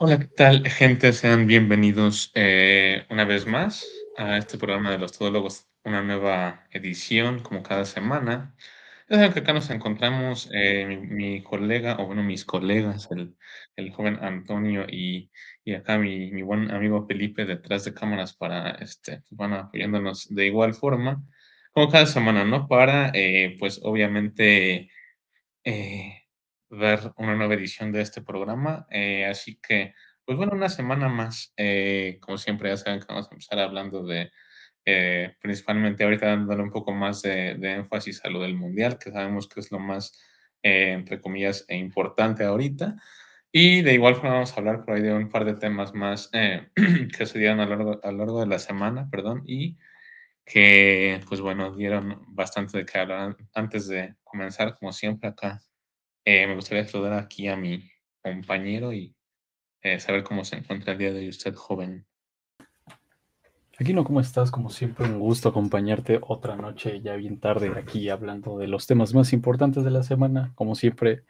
[0.00, 1.12] Hola, ¿qué tal, gente?
[1.12, 3.86] Sean bienvenidos eh, una vez más
[4.16, 8.54] a este programa de los Todólogos, una nueva edición, como cada semana.
[9.08, 13.36] Ya saben que acá nos encontramos eh, mi, mi colega, o bueno, mis colegas, el,
[13.76, 15.30] el joven Antonio y,
[15.64, 20.28] y acá mi, mi buen amigo Felipe detrás de cámaras para, este, pues, van apoyándonos
[20.34, 21.22] de igual forma,
[21.72, 22.68] como cada semana, ¿no?
[22.68, 24.90] Para, eh, pues, obviamente
[25.64, 26.22] eh,
[26.70, 28.86] ver una nueva edición de este programa.
[28.90, 31.52] Eh, así que, pues bueno, una semana más.
[31.56, 34.30] eh, como siempre, ya saben que vamos a empezar hablando de,
[34.84, 39.10] eh, principalmente ahorita dándole un poco más de, de énfasis a lo del mundial, que
[39.12, 40.18] sabemos que es lo más,
[40.62, 42.96] eh, entre comillas, e importante ahorita.
[43.52, 46.30] Y de igual forma vamos a hablar por ahí de un par de temas más
[46.32, 46.68] eh,
[47.16, 49.76] que se dieron a lo largo, a lo largo de la semana, perdón, y
[50.44, 53.36] que, pues bueno, dieron bastante de qué hablar.
[53.54, 55.60] Antes de comenzar, como siempre, acá
[56.30, 57.90] eh, me gustaría saludar aquí a mi
[58.22, 59.16] compañero y
[59.80, 62.04] eh, saber cómo se encuentra el día de hoy usted, joven.
[63.78, 64.50] Aquino, ¿cómo estás?
[64.50, 69.14] Como siempre, un gusto acompañarte otra noche ya bien tarde aquí hablando de los temas
[69.14, 70.52] más importantes de la semana.
[70.54, 71.22] Como siempre,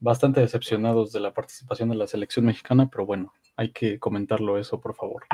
[0.00, 4.80] bastante decepcionados de la participación de la selección mexicana, pero bueno, hay que comentarlo eso,
[4.80, 5.26] por favor.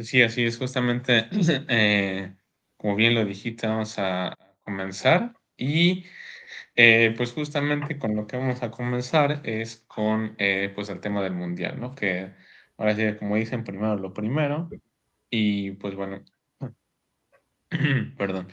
[0.00, 1.26] Sí, así es, justamente,
[1.68, 2.32] eh,
[2.76, 6.04] como bien lo dijiste, vamos a comenzar y
[6.74, 11.22] eh, pues justamente con lo que vamos a comenzar es con eh, pues el tema
[11.22, 11.94] del mundial, ¿no?
[11.94, 12.34] Que
[12.76, 14.68] ahora sí, como dicen, primero lo primero
[15.30, 16.24] y pues bueno,
[18.16, 18.48] perdón,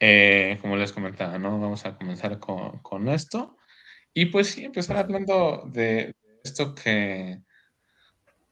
[0.00, 1.58] eh, como les comentaba, ¿no?
[1.60, 3.56] Vamos a comenzar con, con esto
[4.14, 7.42] y pues sí, empezar hablando de esto que,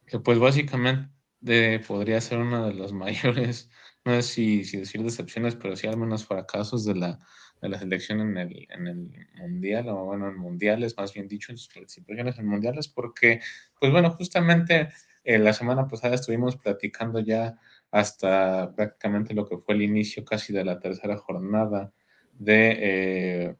[0.07, 3.69] que pues básicamente podría ser una de las mayores,
[4.05, 7.19] no sé si, si decir decepciones, pero sí al menos fracasos de la,
[7.61, 11.51] de la selección en el, en el mundial, o bueno, en mundiales, más bien dicho,
[11.51, 13.39] en sus participaciones en mundiales, porque,
[13.79, 14.89] pues bueno, justamente
[15.23, 17.59] eh, la semana pasada estuvimos platicando ya
[17.91, 21.91] hasta prácticamente lo que fue el inicio casi de la tercera jornada
[22.33, 23.55] de eh,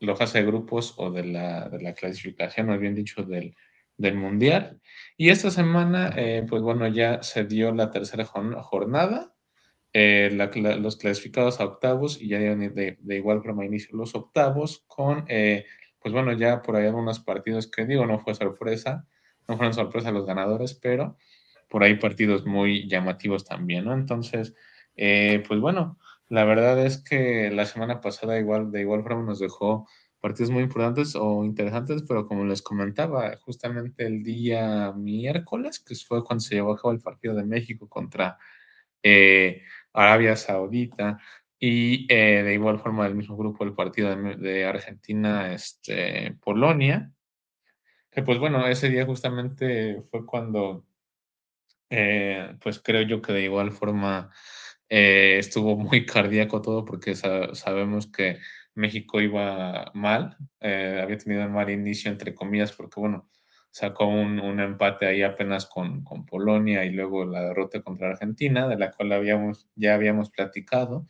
[0.00, 3.54] la fase de grupos o de la, de la clasificación, más bien dicho, del,
[3.96, 4.80] del mundial.
[5.16, 9.34] Y esta semana, eh, pues bueno, ya se dio la tercera jornada,
[9.92, 10.30] eh,
[10.80, 15.64] los clasificados a octavos y ya de, de igual forma inicio los octavos con, eh,
[16.00, 19.06] pues bueno, ya por ahí algunos partidos que digo, no fue sorpresa,
[19.48, 21.16] no fueron sorpresa los ganadores, pero
[21.68, 23.94] por ahí partidos muy llamativos también, ¿no?
[23.94, 24.54] Entonces,
[24.96, 25.98] eh, pues bueno,
[26.28, 29.88] la verdad es que la semana pasada igual, de igual forma nos dejó
[30.20, 36.22] partidos muy importantes o interesantes, pero como les comentaba, justamente el día miércoles, que fue
[36.24, 38.38] cuando se llevó a cabo el partido de México contra
[39.02, 39.62] eh,
[39.92, 41.18] Arabia Saudita,
[41.62, 47.12] y eh, de igual forma del mismo grupo el partido de, Argentina, este, Polonia,
[48.10, 50.86] que pues bueno, ese día justamente fue cuando,
[51.90, 54.30] eh, pues creo yo que de igual forma
[54.88, 58.38] eh, estuvo muy cardíaco todo porque sa sabemos que
[58.74, 63.28] México iba mal, había tenido un mal inicio, entre comillas, porque bueno,
[63.70, 68.68] sacó un, un empate ahí apenas con, con, Polonia y luego la derrota contra Argentina,
[68.68, 71.06] de la cual habíamos, ya habíamos platicado.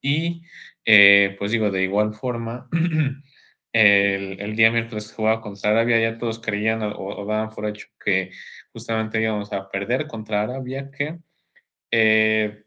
[0.00, 0.42] Y
[0.84, 2.68] eh, pues digo, de igual forma,
[3.72, 7.88] el, el, día miércoles que jugaba contra Arabia, ya todos creían o, daban por hecho
[8.04, 8.30] que
[8.72, 11.18] justamente íbamos a perder contra Arabia, que
[11.90, 12.64] eh,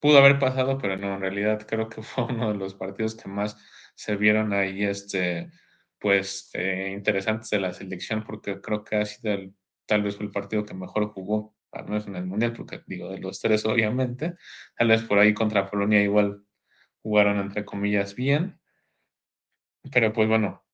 [0.00, 3.28] pudo haber pasado, pero no, en realidad creo que fue uno de los partidos que
[3.28, 3.56] más
[3.94, 5.50] se vieron ahí, este,
[6.00, 9.54] pues, eh, interesantes de la selección, porque creo que ha sido el,
[9.86, 13.18] tal vez el partido que mejor jugó, al menos en el Mundial, porque digo, de
[13.18, 14.34] los tres, obviamente,
[14.76, 16.44] tal vez por ahí contra Polonia igual
[17.02, 18.60] jugaron, entre comillas, bien,
[19.92, 20.64] pero pues bueno,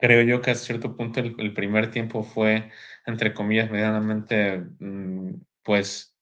[0.00, 2.70] creo yo que a cierto punto el, el primer tiempo fue,
[3.06, 6.16] entre comillas, medianamente, mmm, pues,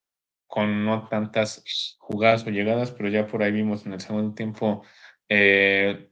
[0.46, 1.64] con no tantas
[1.98, 4.84] jugadas o llegadas, pero ya por ahí vimos en el segundo tiempo
[5.28, 6.09] eh,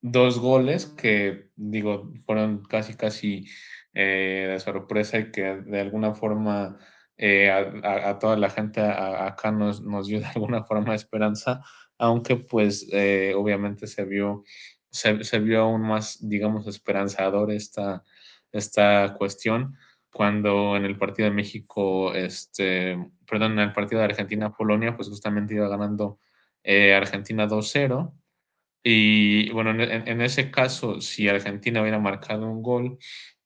[0.00, 3.46] dos goles que, digo, fueron casi, casi
[3.94, 6.78] eh, de sorpresa y que de alguna forma
[7.16, 11.62] eh, a, toda la gente acá nos, nos, dio de alguna forma esperanza,
[11.98, 14.44] aunque pues eh, obviamente se vio,
[14.90, 18.04] se, vio aún más, digamos, esperanzador esta,
[18.52, 19.76] esta cuestión
[20.10, 22.96] cuando en el partido de México, este,
[23.26, 26.18] perdón, en el partido de Argentina-Polonia, pues justamente iba ganando
[26.64, 28.12] Argentina 2-0.
[28.90, 32.98] Y bueno, en, ese caso, si Argentina hubiera marcado un gol,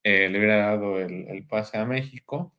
[0.04, 2.54] eh, le hubiera dado el, pase a México.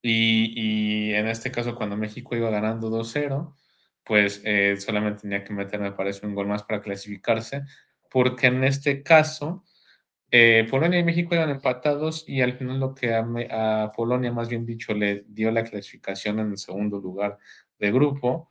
[0.00, 3.54] Y, en este caso, cuando México iba ganando 2-0,
[4.04, 7.64] pues eh, solamente tenía que meter, me parece, un gol más para clasificarse,
[8.10, 9.62] porque en este caso,
[10.30, 14.64] eh, Polonia y México iban empatados y al final lo que a, Polonia, más bien
[14.64, 17.38] dicho, le dio la clasificación en el segundo lugar
[17.78, 18.50] de grupo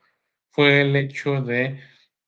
[0.51, 1.79] fue el hecho de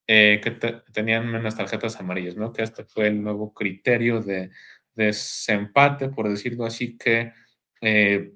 [0.08, 0.52] eh, que
[0.94, 2.54] tenían menos tarjetas amarillas, ¿no?
[2.54, 4.52] Que este fue el nuevo criterio de,
[4.96, 7.34] desempate, por decirlo así, que
[7.82, 8.34] eh,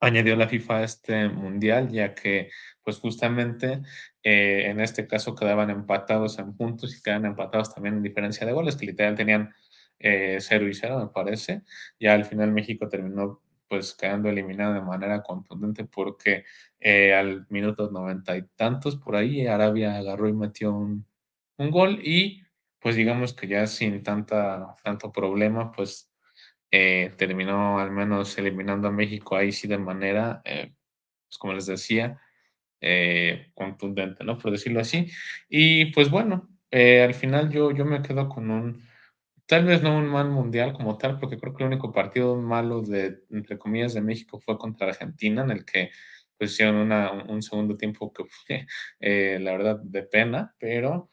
[0.00, 2.50] añadió la FIFA a este mundial, ya que
[2.82, 3.80] pues justamente
[4.22, 8.52] eh, en este caso quedaban empatados en puntos y quedaban empatados también en diferencia de
[8.52, 9.54] goles, que literal tenían
[9.98, 11.62] eh, 0 y 0, me parece.
[11.98, 16.44] Ya al final México terminó pues quedando eliminado de manera contundente porque
[16.80, 21.06] eh, al minuto noventa y tantos por ahí Arabia agarró y metió un,
[21.58, 22.42] un, gol y
[22.80, 26.10] pues digamos que ya sin tanta, tanto problema pues
[26.70, 30.74] eh, terminó al menos eliminando a México ahí sí de manera, eh,
[31.28, 32.20] pues como les decía,
[33.54, 34.36] contundente, ¿no?
[34.36, 35.10] Por decirlo así.
[35.48, 38.82] Y pues bueno, al final yo, yo me quedo con un,
[39.46, 42.82] tal vez no un mal mundial como tal, porque creo que el único partido malo
[42.82, 45.90] de, entre comillas, de México fue contra Argentina, en el que
[46.38, 48.66] pues hicieron una, un segundo tiempo que fue,
[49.40, 51.10] la verdad, de pena, pero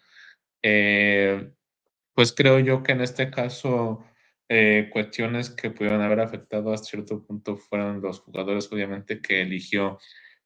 [2.13, 4.03] pues creo yo que en este caso
[4.49, 9.97] eh, cuestiones que pudieron haber afectado hasta cierto punto fueron los jugadores, obviamente, que eligió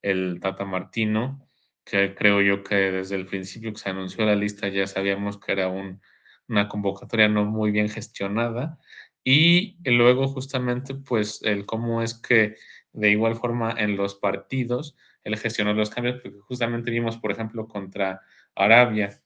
[0.02, 1.50] el Tata Martino,
[1.84, 5.52] que creo yo que desde el principio que se anunció la lista ya sabíamos que
[5.54, 6.02] era un,
[6.48, 8.80] una convocatoria no muy bien gestionada.
[9.24, 12.56] Y luego justamente, pues, el cómo es que
[12.94, 14.96] de igual forma en los partidos
[15.26, 18.22] él gestionó los cambios, porque justamente vimos, por ejemplo, contra
[18.56, 19.22] Arabia,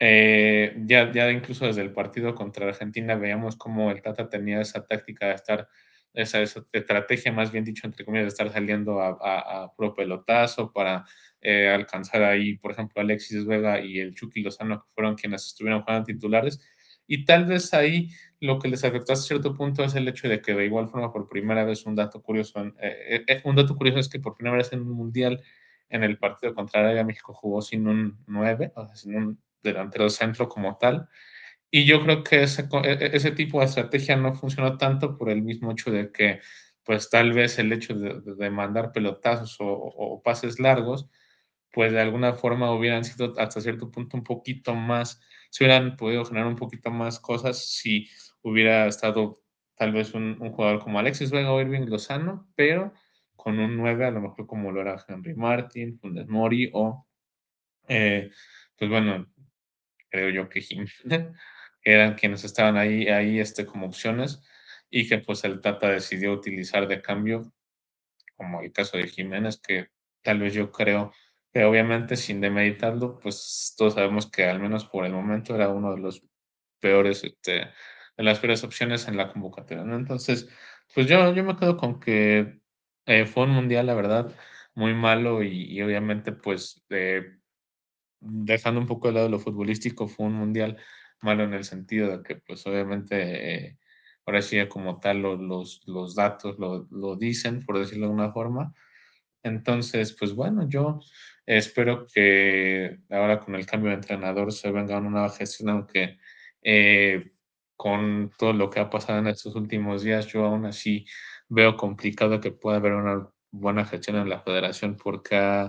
[0.00, 4.86] eh, ya, ya incluso desde el partido contra Argentina veíamos cómo el Tata tenía esa
[4.86, 5.68] táctica de estar,
[6.14, 11.04] esa, estrategia más bien dicho, entre comillas, de estar saliendo a, a, pro pelotazo para
[11.44, 15.82] eh, alcanzar ahí, por ejemplo, Alexis Vega y el Chucky Lozano, que fueron quienes estuvieron
[15.82, 16.60] jugando titulares.
[17.06, 18.08] Y tal vez ahí
[18.40, 21.12] lo que les afectó a cierto punto es el hecho de que de igual forma
[21.12, 24.72] por primera vez un dato curioso, eh, un dato curioso es que por primera vez
[24.72, 25.42] en un mundial
[25.90, 30.08] en el partido contra Arabia México jugó sin un 9, o sea, sin un delantero
[30.10, 31.08] centro como tal.
[31.70, 35.30] Y yo creo que ese, e, e, ese tipo de estrategia no funcionó tanto por
[35.30, 36.40] el mismo hecho de que,
[36.84, 41.08] pues tal vez el hecho de, de mandar pelotazos o, o, pases largos,
[41.74, 46.24] pues de alguna forma hubieran sido hasta cierto punto un poquito más, se hubieran podido
[46.24, 48.08] generar un poquito más cosas si
[48.42, 49.40] hubiera estado
[49.76, 52.92] tal vez un, un jugador como Alexis Vega o Irving Lozano, pero
[53.34, 57.06] con un 9 a lo mejor como lo era Henry Martin, Funes Mori o,
[57.88, 58.30] eh,
[58.78, 59.26] pues bueno,
[60.08, 60.92] creo yo que Jiménez,
[61.82, 64.40] eran quienes estaban ahí, ahí este, como opciones
[64.90, 67.52] y que pues el Tata decidió utilizar de cambio,
[68.36, 69.88] como el caso de Jiménez, que
[70.22, 71.12] tal vez yo creo
[71.54, 75.94] que obviamente sin demeditarlo, pues todos sabemos que al menos por el momento era uno
[75.94, 76.22] de los
[76.80, 77.52] peores, este,
[78.16, 79.96] de las peores opciones en la convocatoria, ¿no?
[79.96, 80.48] Entonces,
[80.94, 82.60] pues yo, yo me quedo con que
[83.06, 84.34] eh, fue un mundial, la verdad,
[84.74, 87.38] muy malo y, y obviamente pues de
[88.24, 90.78] dejando un poco de lado lo futbolístico, fue un mundial
[91.20, 93.78] malo en el sentido de que, pues obviamente, eh,
[94.26, 98.74] ahora sí, como tal, los, los datos lo, lo, dicen, por decirlo de alguna forma.
[99.42, 101.00] Entonces, pues bueno, yo
[101.46, 106.18] espero que ahora con el cambio de entrenador se venga una nueva gestión, aunque
[106.62, 107.32] eh,
[107.76, 111.06] con todo lo que ha pasado en estos últimos días, yo aún así
[111.48, 115.68] veo complicado que pueda haber una buena gestión en la federación porque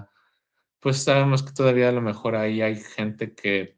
[0.79, 3.77] pues sabemos que todavía a lo mejor ahí hay gente que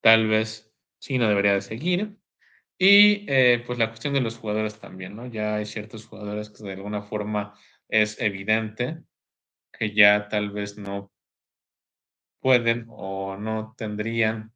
[0.00, 2.16] tal vez sí no debería de seguir.
[2.78, 5.26] Y eh, pues la cuestión de los jugadores también, ¿no?
[5.26, 7.54] Ya hay ciertos jugadores que de alguna forma
[7.88, 9.02] es evidente
[9.70, 11.12] que ya tal vez no
[12.40, 14.52] pueden o no tendrían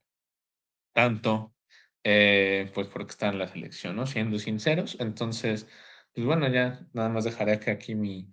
[0.92, 1.54] tanto,
[2.02, 4.06] eh, pues porque están en la selección, ¿no?
[4.06, 4.96] Siendo sinceros.
[5.00, 5.68] Entonces,
[6.14, 8.30] pues bueno, ya nada más dejaré que aquí mi,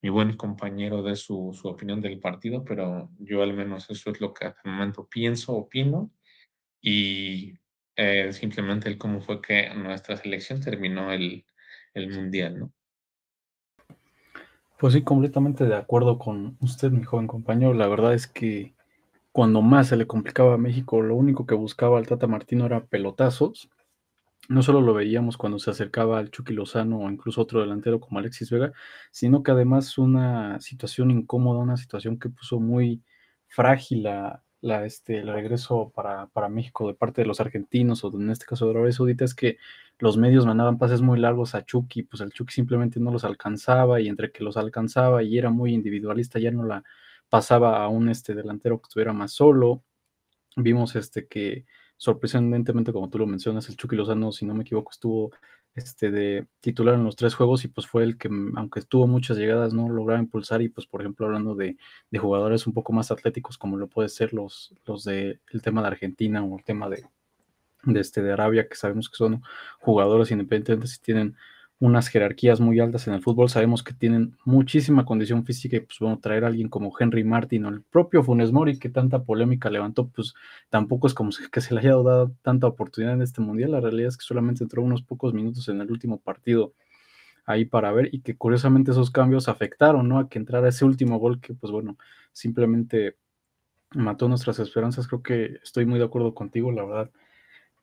[0.00, 4.20] mi buen compañero de su, su, opinión del partido, pero yo al menos eso es
[4.20, 6.10] lo que hasta el momento pienso, opino,
[6.80, 7.58] y
[7.96, 11.44] eh, simplemente el cómo fue que nuestra selección terminó el,
[11.94, 12.72] el Mundial, ¿no?
[14.78, 17.72] Pues sí, completamente de acuerdo con usted, mi joven compañero.
[17.72, 18.74] La verdad es que
[19.34, 22.84] cuando más se le complicaba a México, lo único que buscaba el Tata Martino era
[22.84, 23.68] pelotazos.
[24.48, 28.20] No solo lo veíamos cuando se acercaba al Chucky Lozano o incluso otro delantero como
[28.20, 28.72] Alexis Vega,
[29.10, 33.02] sino que además una situación incómoda, una situación que puso muy
[33.48, 34.40] frágil la,
[34.86, 38.66] este, el regreso para, para, México de parte de los argentinos o en este caso
[38.66, 39.58] de Arabia Saudita es que
[39.98, 44.00] los medios mandaban pases muy largos a Chucky, pues el Chucky simplemente no los alcanzaba
[44.00, 46.84] y entre que los alcanzaba y era muy individualista ya no la
[47.34, 49.82] pasaba a un este delantero que estuviera más solo.
[50.54, 54.92] Vimos este que sorprendentemente, como tú lo mencionas, el Chucky Lozano, si no me equivoco,
[54.92, 55.32] estuvo
[55.74, 59.36] este, de titular en los tres juegos y pues fue el que, aunque tuvo muchas
[59.36, 61.76] llegadas, no lograba impulsar y pues por ejemplo hablando de,
[62.08, 65.82] de jugadores un poco más atléticos como lo puede ser los, los de el tema
[65.82, 67.04] de Argentina o el tema de,
[67.82, 69.42] de, este, de Arabia, que sabemos que son
[69.80, 71.36] jugadores independientes si tienen
[71.84, 75.98] unas jerarquías muy altas en el fútbol, sabemos que tienen muchísima condición física y pues
[75.98, 79.68] bueno, traer a alguien como Henry Martin o el propio Funes Mori que tanta polémica
[79.68, 80.32] levantó, pues
[80.70, 84.08] tampoco es como que se le haya dado tanta oportunidad en este mundial, la realidad
[84.08, 86.72] es que solamente entró unos pocos minutos en el último partido
[87.44, 90.18] ahí para ver y que curiosamente esos cambios afectaron, ¿no?
[90.18, 91.98] A que entrara ese último gol que pues bueno,
[92.32, 93.18] simplemente
[93.92, 97.10] mató nuestras esperanzas, creo que estoy muy de acuerdo contigo, la verdad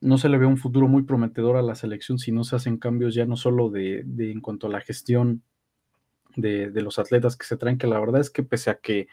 [0.01, 2.77] no se le ve un futuro muy prometedor a la selección si no se hacen
[2.77, 5.43] cambios ya no solo de, en cuanto a la gestión
[6.35, 9.07] de, los atletas que se traen, que la verdad es que pese a que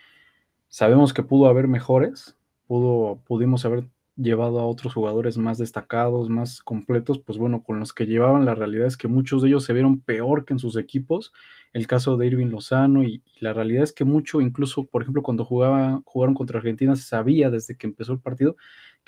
[0.69, 3.85] sabemos que pudo haber mejores, pudo, pudimos haber
[4.17, 8.55] llevado a otros jugadores más destacados, más completos, pues bueno, con los que llevaban la
[8.55, 11.33] realidad es que muchos de ellos se vieron peor que en sus equipos,
[11.73, 15.45] el caso de Irving Lozano y, la realidad es que mucho, incluso por ejemplo cuando
[15.45, 18.57] jugaba, jugaron contra Argentina, se sabía desde que empezó el partido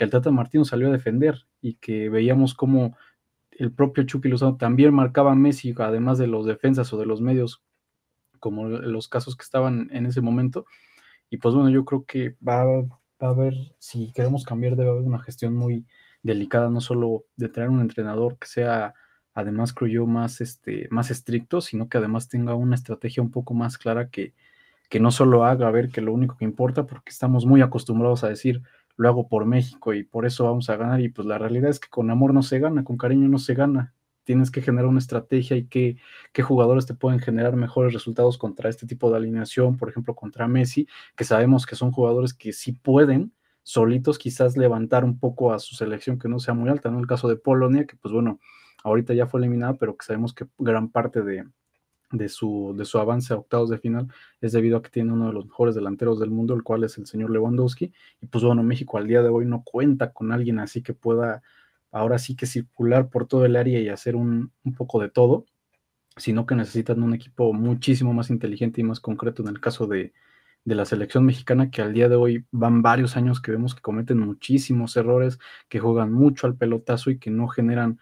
[0.00, 2.97] que el Tata Martino salió a defender y que veíamos como
[3.50, 7.21] el propio Chucky Lozano también marcaba a Messi, además de los defensas o de los
[7.21, 7.62] medios,
[8.38, 10.64] como los casos que estaban en ese momento.
[11.28, 12.88] Y pues bueno, yo creo que va, va
[13.21, 15.85] a haber, si queremos cambiar, debe haber una gestión muy
[16.23, 18.95] delicada, no solo de traer un entrenador que sea,
[19.35, 23.52] además creo yo, más, este, más estricto, sino que además tenga una estrategia un poco
[23.52, 24.33] más clara que,
[24.88, 28.30] que no solo haga ver que lo único que importa, porque estamos muy acostumbrados a
[28.30, 28.62] decir,
[29.00, 31.00] lo hago por México y por eso vamos a ganar.
[31.00, 33.54] Y pues la realidad es que con amor no se gana, con cariño no se
[33.54, 33.95] gana.
[34.25, 35.97] Tienes que generar una estrategia y qué,
[36.35, 40.47] qué jugadores te pueden generar mejores resultados contra este tipo de alineación, por ejemplo, contra
[40.49, 45.59] Messi, que sabemos que son jugadores que sí pueden solitos quizás levantar un poco a
[45.61, 46.99] su selección que no sea muy alta, ¿no?
[46.99, 48.38] El caso de Polonia, que pues bueno,
[48.85, 51.47] ahorita ya fue eliminada, pero que sabemos que gran parte de,
[52.11, 54.09] de su, de su avance a octavos de final
[54.40, 56.99] es debido a que tiene uno de los mejores delanteros del mundo, el cual es
[56.99, 57.93] el señor Lewandowski.
[58.21, 61.43] Y pues bueno, México al día de hoy no cuenta con alguien así que pueda
[61.93, 65.47] ahora sí que circular por todo el área y hacer un, un poco de todo,
[66.17, 70.12] sino que necesitan un equipo muchísimo más inteligente y más concreto en el caso de,
[70.64, 73.83] de la selección mexicana que al día de hoy van varios años que vemos que
[73.83, 75.38] cometen muchísimos errores,
[75.69, 77.99] que juegan mucho al pelotazo y que no generan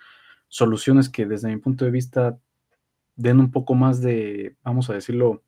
[0.48, 2.38] soluciones que desde mi punto de vista
[3.18, 5.42] den un poco más de, vamos a decirlo,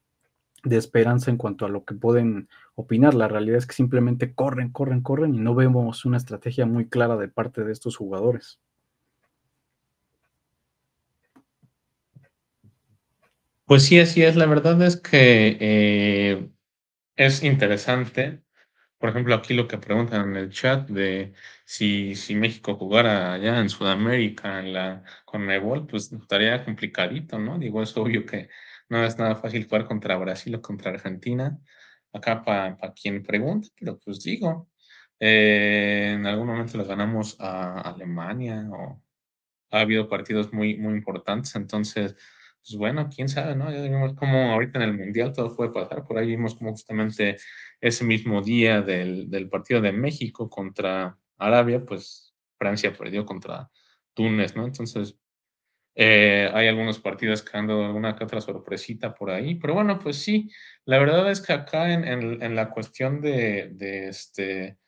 [0.65, 3.15] de esperanza en cuanto a lo que pueden opinar.
[3.15, 7.17] La realidad es que simplemente corren, corren, corren y no vemos una estrategia muy clara
[7.17, 8.61] de parte de estos jugadores.
[13.65, 14.35] Pues sí, así es.
[14.35, 16.51] La verdad es que eh,
[17.17, 18.43] es interesante
[19.01, 21.33] por ejemplo, aquí lo que preguntan en el chat de
[21.65, 27.59] si, si México jugara allá en Sudamérica, en la Conmebol, pues estaría complicadito, ¿no?
[27.59, 28.51] Digo, es obvio que
[28.91, 31.59] no es nada fácil jugar contra Brasil o contra Argentina,
[32.13, 34.69] acá para quien pregunta, pero pues digo,
[35.19, 39.03] eh, en algún momento le ganamos a Alemania o
[39.71, 42.17] ha habido partidos muy, muy importantes, entonces
[42.63, 43.71] pues bueno, quién sabe, ¿no?
[43.73, 46.05] Ya vimos cómo ahorita en el Mundial todo puede pasar.
[46.07, 47.39] Por ahí vimos como justamente
[47.81, 53.71] ese mismo día del, del partido de México contra Arabia, pues Francia perdió contra
[54.15, 54.67] Túnez, ¿no?
[54.67, 55.19] Entonces,
[55.95, 59.99] eh, hay algunos partidos que han dado alguna que otra sorpresita por ahí, pero bueno,
[59.99, 60.51] pues sí,
[60.85, 64.79] la verdad es que acá en, en, en la cuestión de, de este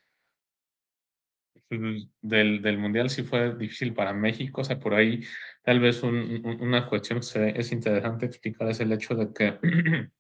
[2.21, 5.23] del, del Mundial sí fue difícil para México, o sea, por ahí
[5.63, 9.59] Tal vez una cuestión que es interesante explicar es el hecho de que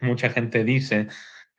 [0.00, 1.08] mucha gente dice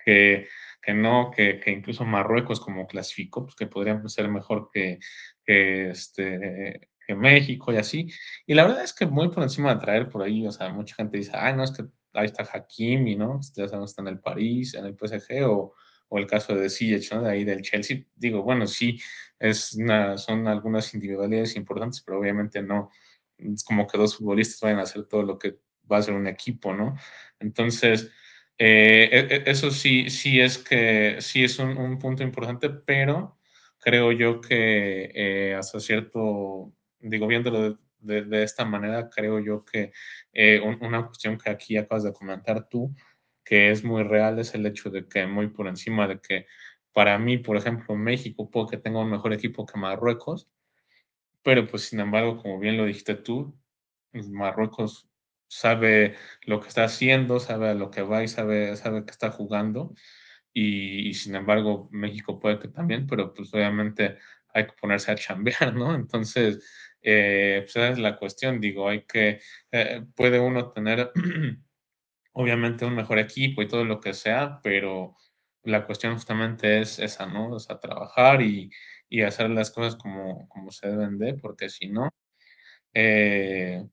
[0.06, 0.48] que,
[0.82, 5.00] que no, que, que, incluso Marruecos como clasificó, pues que podrían ser mejor que,
[5.44, 8.08] que, este, que México y así.
[8.46, 10.96] Y la verdad es que muy por encima de traer por ahí, o sea, mucha
[10.96, 11.84] gente dice, ay, no, es que
[12.14, 13.42] ahí está Hakimi, ¿no?
[13.58, 15.76] Ya sabemos, está en el París, en el PSG, o,
[16.10, 17.24] o el caso de Ziyech, ¿no?
[17.24, 18.04] De ahí del Chelsea.
[18.16, 19.00] Digo, bueno, sí,
[19.40, 22.90] es una, son algunas individualidades importantes, pero obviamente no,
[23.38, 25.58] es como que dos futbolistas vayan a hacer todo lo que
[25.92, 26.96] va a ser un equipo, ¿no?
[27.40, 28.12] Entonces,
[28.58, 33.40] eh, e, e, eso sí, sí es que sí es un, punto importante, pero
[33.80, 39.94] creo yo que eh, hasta cierto, digo, viéndolo de, de, esta manera, creo yo que
[40.34, 42.94] eh, una cuestión que aquí acabas de comentar tú,
[43.50, 46.46] que es muy real, es el hecho de que muy por encima de que
[46.94, 50.50] para mí, por ejemplo, México puede que tenga un mejor equipo que Marruecos,
[51.44, 53.58] pero pues sin embargo, como bien lo dijiste tú,
[54.12, 55.10] pues, Marruecos
[55.48, 56.16] sabe
[56.46, 59.96] lo que está haciendo, sabe a lo que va y sabe, sabe que está jugando.
[60.54, 64.18] Y, sin embargo, México puede que también, pero pues obviamente
[64.54, 65.96] hay que ponerse a chambear, ¿no?
[65.96, 66.60] Entonces,
[67.02, 69.42] eh, pues esa es la cuestión, digo, hay que,
[69.72, 71.12] eh, puede uno tener
[72.34, 75.16] obviamente un mejor equipo y todo lo que sea, pero
[75.64, 77.52] la cuestión justamente es esa, ¿no?
[77.52, 78.72] O sea, trabajar y,
[79.10, 82.10] y hacer las cosas como, como se deben de, porque si no,
[82.94, 83.84] eh,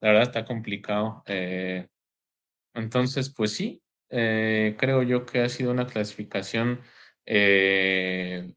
[0.00, 1.22] la verdad está complicado.
[1.26, 1.88] Eh,
[2.74, 6.82] entonces, pues sí, eh, creo yo que ha sido una clasificación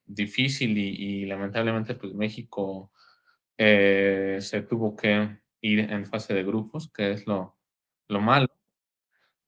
[0.05, 2.91] difícil y, lamentablemente pues México
[3.57, 7.57] se tuvo que ir en fase de grupos, que es lo,
[8.09, 8.47] lo malo,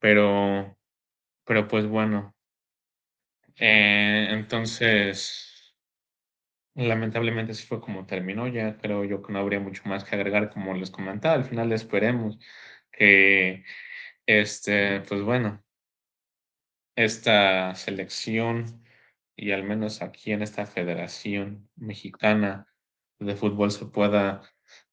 [0.02, 0.76] pero,
[1.44, 2.34] pero pues bueno,
[3.56, 5.52] entonces
[6.74, 10.50] Lamentablemente así fue como terminó, ya creo yo que no habría mucho más que agregar,
[10.50, 12.38] como les comentaba, al final esperemos
[12.90, 13.64] que,
[14.26, 15.62] este, pues bueno,
[16.96, 18.84] esta selección
[19.36, 22.66] y al menos aquí en esta Federación Mexicana
[23.18, 24.42] de Fútbol se pueda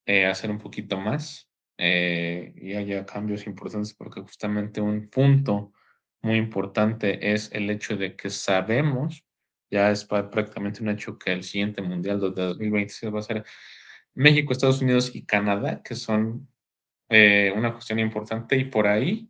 [0.06, 1.49] eh, hacer un poquito más
[1.80, 5.74] eh, y haya cambios importantes, porque justamente un punto
[6.22, 9.26] muy importante es el hecho de que sabemos
[9.72, 13.46] ya es prácticamente un hecho que el siguiente Mundial de 2026 va a ser
[14.16, 16.50] México, Estados Unidos y Canadá, que son
[17.10, 19.30] eh, una cuestión importante y por ahí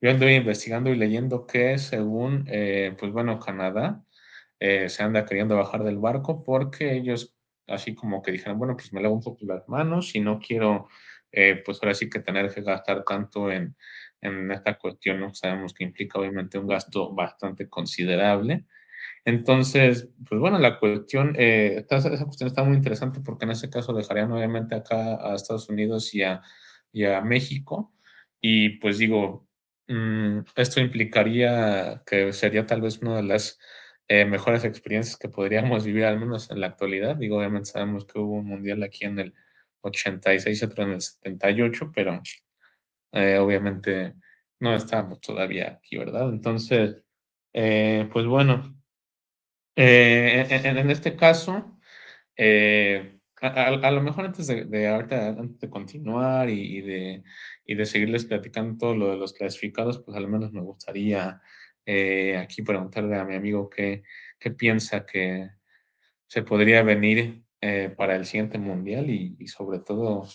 [0.00, 4.04] yo ando investigando y leyendo que según, eh, pues bueno, Canadá
[4.60, 7.34] eh, se anda queriendo bajar del barco porque ellos
[7.66, 10.88] así como que dijeron, bueno, pues me lavo un poco las manos y no quiero,
[11.64, 13.76] pues ahora sí que tener que gastar tanto en,
[14.20, 15.34] en esta cuestión, ¿no?
[15.34, 18.66] Sabemos que implica obviamente un gasto bastante considerable.
[19.24, 23.92] Entonces, pues bueno, la cuestión, eh, esa cuestión está muy interesante porque en ese caso
[23.92, 26.42] dejarían obviamente acá a Estados Unidos y a,
[26.92, 27.92] y a México.
[28.40, 29.46] Y pues digo,
[29.88, 33.58] mm, esto implicaría que sería tal vez una de las
[34.08, 37.16] eh, mejores experiencias que podríamos vivir, al menos en la actualidad.
[37.16, 39.34] Digo, obviamente sabemos que hubo un mundial aquí en el
[39.82, 42.20] 86 y otro en el 78, pero
[43.12, 44.14] eh, obviamente
[44.60, 46.28] no estábamos todavía aquí, ¿verdad?
[46.30, 47.02] Entonces,
[47.52, 48.78] pues bueno,
[49.80, 51.78] eh, en, este caso,
[52.36, 57.22] eh, a, lo mejor antes de, antes de continuar y, de,
[57.64, 61.40] y de seguirles platicando todo lo de los clasificados, pues al menos me gustaría
[61.86, 64.02] eh, aquí preguntarle a mi amigo qué,
[64.40, 65.48] qué piensa que
[66.26, 67.44] se podría venir
[67.96, 70.28] para el siguiente mundial y, y, sobre todo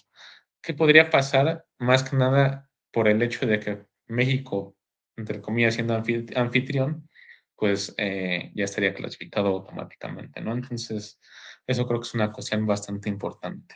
[0.61, 4.75] qué podría pasar más que nada por el hecho de que México,
[5.15, 7.09] entre comillas, siendo anfitrión,
[7.55, 10.53] pues eh, ya estaría clasificado automáticamente, ¿no?
[10.53, 11.19] Entonces,
[11.65, 13.75] eso creo que es una cuestión bastante importante.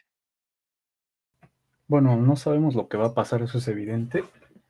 [1.88, 4.24] Bueno, no sabemos lo que va a pasar, eso es evidente.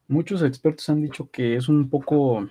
[0.08, 2.48] Muchos expertos han dicho que es un poco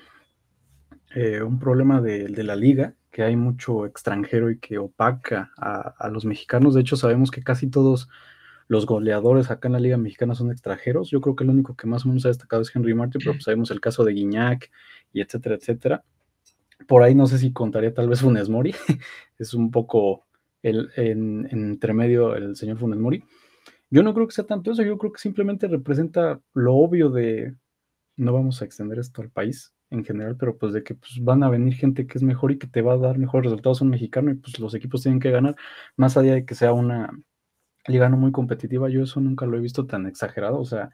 [1.14, 6.11] eh, un problema de, la liga, que hay mucho extranjero y que opaca a, a,
[6.11, 6.74] los mexicanos.
[6.74, 8.11] De hecho, sabemos que casi todos
[8.68, 11.09] los goleadores acá en la liga mexicana son extranjeros.
[11.09, 13.33] Yo creo que el único que más o menos ha destacado es Henry Martin, pero
[13.33, 14.70] pues sabemos el caso de Guiñac
[15.14, 16.05] y etcétera, etcétera.
[16.87, 18.74] Por ahí no sé si contaría tal vez Funes Mori,
[19.38, 20.26] es un poco
[20.62, 23.24] el, en, entre medio el señor Funes Mori.
[23.88, 27.55] Yo no creo que sea tanto eso, yo creo que simplemente representa lo obvio de,
[28.16, 31.42] no vamos a extender esto al país en general, pero pues de que pues, van
[31.42, 33.90] a venir gente que es mejor y que te va a dar mejores resultados un
[33.90, 35.57] mexicano y pues los equipos tienen que ganar,
[35.96, 37.11] más allá de que sea una
[37.87, 40.90] liga no muy competitiva, yo eso nunca lo he visto tan exagerado, o sea,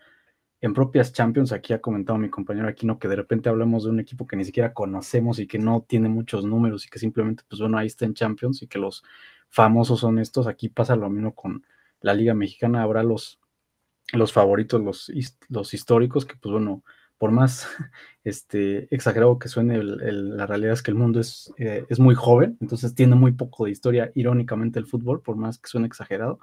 [0.62, 3.98] en propias Champions, aquí ha comentado mi compañero Aquino que de repente hablamos de un
[3.98, 7.60] equipo que ni siquiera conocemos y que no tiene muchos números y que simplemente, pues
[7.60, 9.02] bueno, ahí está en Champions y que los
[9.50, 10.46] famosos son estos.
[10.46, 11.66] Aquí pasa lo mismo con
[12.00, 13.40] la Liga Mexicana, habrá los,
[14.12, 15.10] los favoritos, los,
[15.48, 16.84] los históricos, que pues bueno,
[17.22, 17.68] por más
[18.24, 22.58] este, exagerado que suene, la realidad es que el mundo es, eh, es muy joven,
[22.60, 26.40] entonces tiene muy poco de historia, irónicamente, el fútbol, por más que suene exagerado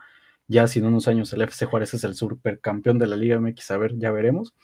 [0.48, 3.72] ya si en unos años el FC Juárez es el supercampeón de la Liga MX,
[3.72, 4.56] a ver, ya veremos.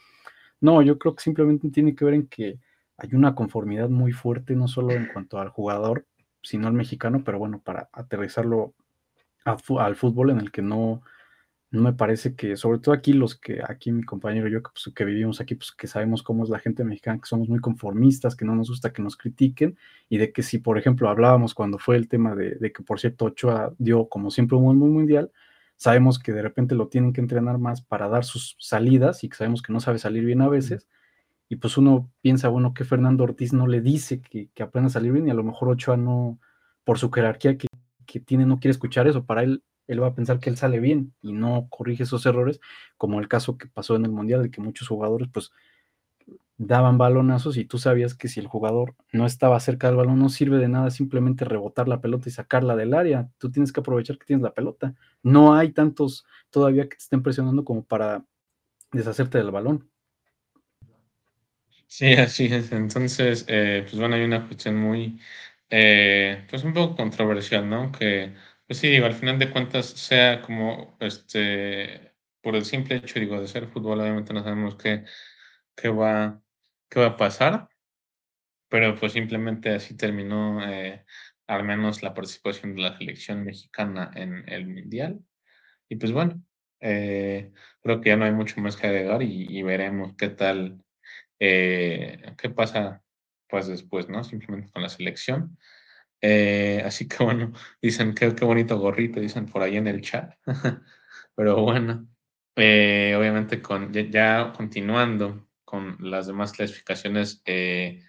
[0.62, 2.60] No, yo creo que simplemente tiene que ver en que
[2.98, 6.06] hay una conformidad muy fuerte, no solo en cuanto al jugador,
[6.42, 8.74] sino al mexicano, pero bueno, para aterrizarlo
[9.44, 11.04] al fútbol en el que no,
[11.76, 14.94] no me parece que, sobre todo aquí los que, aquí mi compañero y yo pues,
[14.96, 18.36] que vivimos aquí, pues que sabemos cómo es la gente mexicana, que somos muy conformistas,
[18.36, 19.78] que no nos gusta que nos critiquen,
[20.10, 23.00] y de que si, por ejemplo, hablábamos cuando fue el tema de, de que, por
[23.00, 25.32] cierto, Ochoa dio como siempre un buen mundial,
[25.78, 29.38] sabemos que de repente lo tienen que entrenar más para dar sus salidas y que
[29.38, 30.88] sabemos que no sabe salir bien a veces.
[31.50, 34.92] Y pues uno piensa, bueno, que Fernando Ortiz no le dice que, que aprenda a
[34.92, 36.40] salir bien y a lo mejor Ochoa no,
[36.84, 37.68] por su jerarquía que,
[38.06, 39.26] que, tiene, no quiere escuchar eso.
[39.26, 42.60] Para él, él va a pensar que él sale bien y no corrige esos errores,
[42.98, 45.52] como el caso que pasó en el Mundial, de que muchos jugadores pues
[46.58, 50.30] daban balonazos y tú sabías que si el jugador no estaba cerca del balón no
[50.30, 53.30] sirve de nada simplemente rebotar la pelota y sacarla del área.
[53.38, 54.94] Tú tienes que aprovechar que tienes la pelota.
[55.22, 58.24] No hay tantos todavía que te estén presionando como para
[58.92, 59.90] deshacerte del balón.
[61.88, 62.72] Sí, así es.
[62.72, 65.20] Entonces, eh, pues bueno, hay una cuestión muy,
[65.70, 67.92] eh, pues un poco controversial, ¿no?
[67.92, 68.34] Que,
[68.68, 73.40] pues sí, digo, al final de cuentas, sea como, este, por el simple hecho, digo,
[73.40, 75.06] de ser fútbol, obviamente no sabemos qué,
[75.76, 76.42] qué va,
[76.90, 77.70] qué va a pasar,
[78.70, 81.06] pero pues simplemente así terminó, eh,
[81.48, 85.20] al menos la participación de la selección mexicana en el Mundial.
[85.90, 86.44] Y pues bueno,
[86.82, 87.52] eh,
[87.82, 90.84] creo que ya no hay mucho más que agregar y, y veremos qué tal
[91.40, 93.02] eh, qué pasa
[93.50, 94.24] pues después, ¿no?
[94.24, 95.58] Simplemente con la selección.
[96.22, 100.34] Eh, así que bueno, dicen qué, qué bonito gorrito, dicen por ahí en el chat.
[101.36, 102.08] Pero bueno,
[102.56, 108.02] eh, obviamente con, ya, continuando con las demás clasificaciones que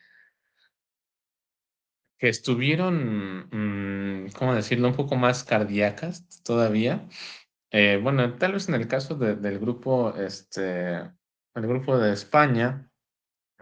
[2.21, 7.09] estuvieron, mmm, ¿cómo decirlo?, un poco más cardíacas todavía.
[8.03, 12.91] bueno, tal vez en el caso de, del grupo, este, el grupo de España,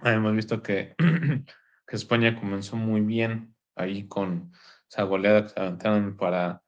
[0.03, 0.95] Hemos visto que,
[1.87, 4.53] que España comenzó muy bien ahí con
[4.89, 6.63] esa goleada que se aventaron para,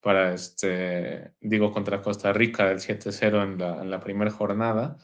[0.00, 4.96] para este, digo, contra Costa Rica del 7-0 en la, en la primera jornada,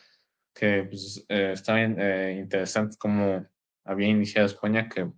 [0.55, 3.47] que pues, eh, está bien eh, interesante cómo
[3.85, 5.11] había iniciado España, que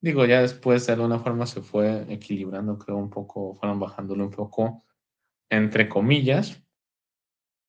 [0.00, 4.30] digo, ya después de alguna forma se fue equilibrando, creo un poco, fueron bajándolo un
[4.30, 4.84] poco,
[5.48, 6.62] entre comillas.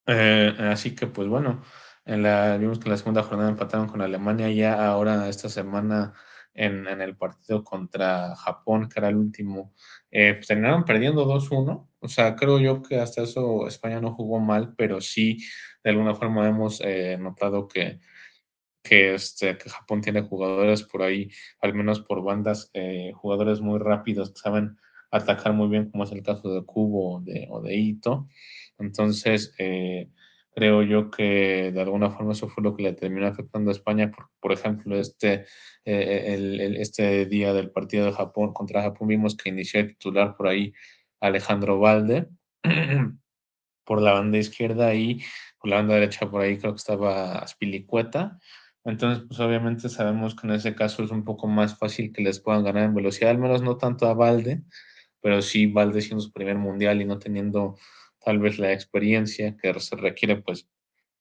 [0.08, 1.64] Eh, así que pues bueno,
[2.04, 6.14] en la, vimos que en la segunda jornada empataron con Alemania, ya ahora esta semana
[6.56, 9.74] en, el partido contra Japón, que era el último,
[10.10, 11.90] eh, pues terminaron perdiendo 2-1.
[12.00, 15.38] O sea, creo yo que hasta eso España no jugó mal, pero sí,
[15.84, 18.00] de alguna forma hemos eh, notado que,
[18.82, 21.30] que, este, que Japón tiene jugadores por ahí,
[21.62, 24.78] al menos por bandas, eh, jugadores muy rápidos que saben
[25.12, 28.28] atacar muy bien, como es el caso de Kubo o de, o de Ito.
[28.78, 30.10] Entonces, eh,
[30.56, 34.10] creo yo que de alguna forma eso fue lo que le terminó afectando a España.
[34.10, 35.46] Por, por ejemplo, este,
[35.84, 39.90] eh, el, el, este día del partido de Japón contra Japón vimos que inició el
[39.90, 40.74] titular por ahí
[41.20, 42.30] Alejandro Valde
[43.86, 45.22] por la banda izquierda y
[45.60, 48.40] por la banda derecha por ahí creo que estaba Aspilicueta.
[48.86, 52.40] Entonces, pues obviamente sabemos que en ese caso es un poco más fácil que les
[52.40, 54.64] puedan ganar en velocidad, al menos no tanto a Valde,
[55.22, 57.78] pero sí Valde siendo su primer mundial y no teniendo
[58.26, 60.68] tal vez la experiencia que se requiere, pues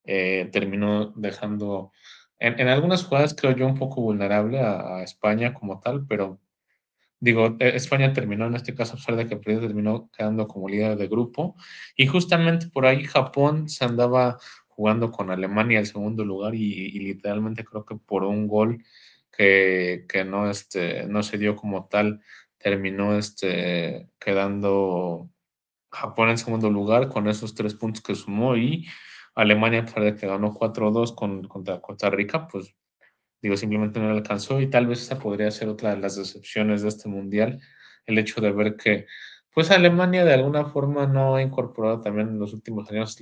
[0.04, 1.92] eh, terminó dejando
[2.38, 6.40] en, en, algunas jugadas, creo yo, un poco vulnerable a, España como tal, pero
[7.20, 10.96] digo, e, España terminó en este caso, a pesar de que terminó quedando como líder
[10.96, 11.56] de grupo,
[11.96, 14.38] y justamente por ahí Japón se andaba
[14.68, 18.82] jugando con Alemania el segundo lugar y, y literalmente creo que por un gol
[19.30, 22.22] que, que no, este, no se dio como tal,
[22.58, 25.30] terminó este, quedando
[25.94, 28.86] Japón en segundo lugar con esos tres puntos que sumó y
[29.34, 32.74] Alemania, a pesar de que ganó 4-2 con, contra Costa Rica, pues
[33.42, 36.82] digo, simplemente no le alcanzó y tal vez esa podría ser otra de las decepciones
[36.82, 37.60] de este mundial,
[38.06, 39.06] el hecho de ver que
[39.52, 43.16] pues Alemania de alguna forma no ha incorporado también en los últimos años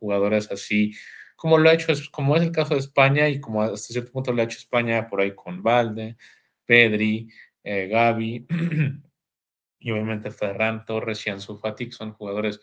[0.00, 0.92] jugadores así
[1.36, 4.32] como lo ha hecho, como es el caso de España y como hasta cierto punto
[4.32, 6.16] lo ha hecho España por ahí con Valde,
[6.64, 7.28] Pedri,
[7.62, 8.46] eh, Gaby
[9.84, 12.58] y obviamente Ferran Torres y Ansu Fati, son jugadores,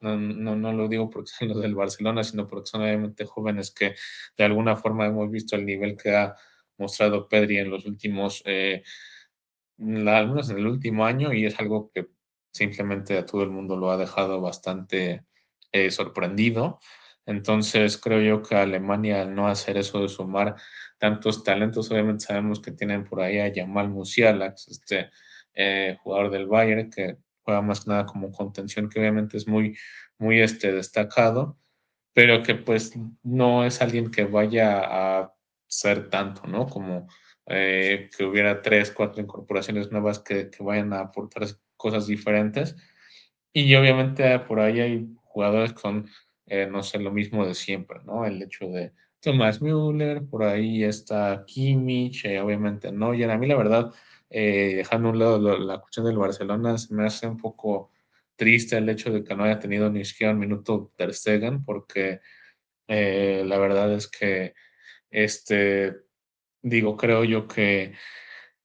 [0.00, 3.70] no, no, no, lo digo porque son los del Barcelona, sino porque son obviamente jóvenes
[3.70, 3.94] que
[4.36, 6.36] de alguna forma hemos visto el nivel que ha
[6.76, 8.82] mostrado Pedri en los últimos, eh,
[9.78, 12.08] al menos en el último año, y es algo que
[12.52, 15.24] simplemente a todo el mundo lo ha dejado bastante
[15.72, 16.80] eh, sorprendido.
[17.24, 20.56] Entonces creo yo que Alemania al no hacer eso de sumar
[20.98, 25.10] tantos talentos, obviamente sabemos que tienen por ahí a Jamal Musiala, este
[25.58, 29.76] eh, jugador del Bayern, que juega más que nada como contención, que obviamente es muy,
[30.18, 31.58] muy este, destacado,
[32.14, 32.92] pero que pues
[33.22, 35.34] no es alguien que vaya a
[35.66, 36.66] ser tanto, ¿no?
[36.66, 37.08] Como
[37.46, 42.76] eh, que hubiera tres, cuatro incorporaciones nuevas que, que, vayan a aportar cosas diferentes.
[43.52, 46.08] Y obviamente por ahí hay jugadores son,
[46.46, 48.24] eh, no sé, lo mismo de siempre, ¿no?
[48.24, 52.88] El hecho de Thomas Müller, por ahí está Kimmich, eh, obviamente.
[52.88, 53.92] Y a mí la verdad,
[54.30, 57.92] eh, dejando a un lado la, cuestión del Barcelona, se me hace un poco
[58.36, 62.20] triste el hecho de que no haya tenido ni siquiera un minuto Ter Stegen, porque
[62.88, 64.54] eh, la verdad es que,
[65.10, 65.96] este,
[66.62, 67.94] digo, creo yo que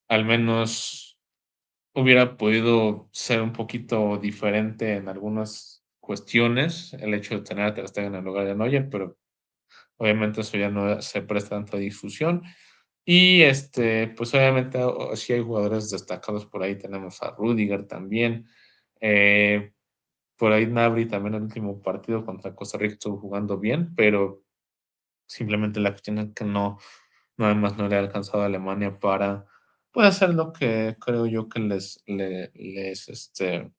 [0.07, 1.19] al menos
[1.93, 7.87] hubiera podido ser un poquito diferente en algunas cuestiones el hecho de tener a Ter
[7.87, 9.17] Stegen en lugar de Neuer, pero
[9.97, 12.43] obviamente eso ya no se presta tanto a difusión.
[13.05, 14.79] Y este, pues obviamente
[15.15, 18.47] sí hay jugadores destacados por ahí, tenemos a Rudiger también,
[19.01, 19.73] eh,
[20.37, 24.43] por ahí Nabri también el último partido contra Costa Rica estuvo jugando bien, pero
[25.27, 26.79] simplemente la cuestión es que no,
[27.37, 29.45] no además no le ha alcanzado a Alemania para
[29.93, 33.71] puede hacer lo que creo yo que les, les, este,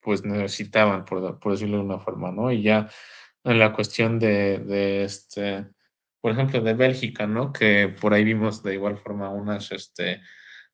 [0.00, 2.52] pues necesitaban, por, por, decirlo de una forma, ¿no?
[2.52, 2.88] Y ya
[3.44, 5.66] en la cuestión de, de, este,
[6.24, 7.52] por ejemplo, de Bélgica, ¿no?
[7.52, 10.22] Que por ahí vimos de igual forma unas, este,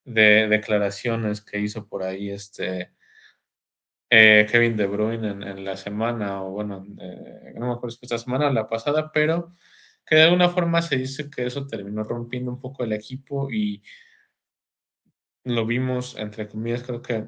[0.04, 2.94] de declaraciones que hizo por ahí, este,
[4.10, 8.18] eh, Kevin De Bruyne en, la semana, o bueno, eh, no me acuerdo si esta
[8.18, 9.56] semana o la pasada, pero
[10.06, 13.82] que de alguna forma se dice que eso terminó rompiendo un poco el equipo y
[15.42, 17.26] lo vimos, entre comillas, creo que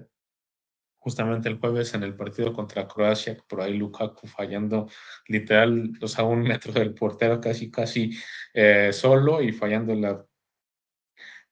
[1.03, 4.89] justamente el jueves en el partido contra Croacia, por ahí Lukaku fallando
[5.27, 8.13] literal, o sea, un metro del portero casi, casi
[8.55, 10.25] eh, solo y fallando la,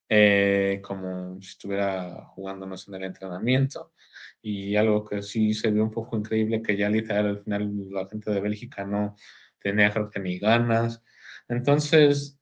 [0.09, 3.93] eh, como si estuviera jugándonos en el entrenamiento.
[4.41, 8.09] Y algo que sí se vio un poco increíble, que ya literal al final la
[8.09, 9.17] gente de Bélgica no
[9.59, 11.03] tenía creo que ni ganas.
[11.49, 12.39] Entonces,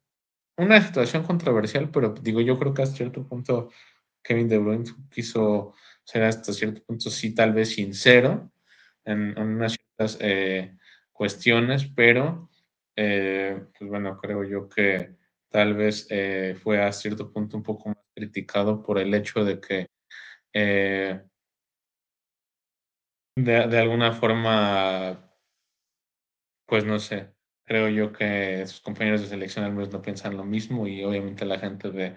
[0.58, 3.70] una situación controversial, pero digo, yo creo que hasta cierto punto
[4.22, 5.74] Kevin De Bruyne quiso
[6.08, 8.50] ser hasta cierto punto, sí, tal vez sincero
[9.04, 10.74] en, unas ciertas eh,
[11.12, 12.48] cuestiones, pero
[12.96, 15.16] eh, pues bueno, creo yo que
[15.50, 19.60] tal vez eh, fue a cierto punto un poco más criticado por el hecho de
[19.60, 19.88] que
[23.36, 25.30] de, alguna forma,
[26.66, 30.44] pues no sé, creo yo que sus compañeros de selección al menos no piensan lo
[30.44, 32.16] mismo y obviamente la gente de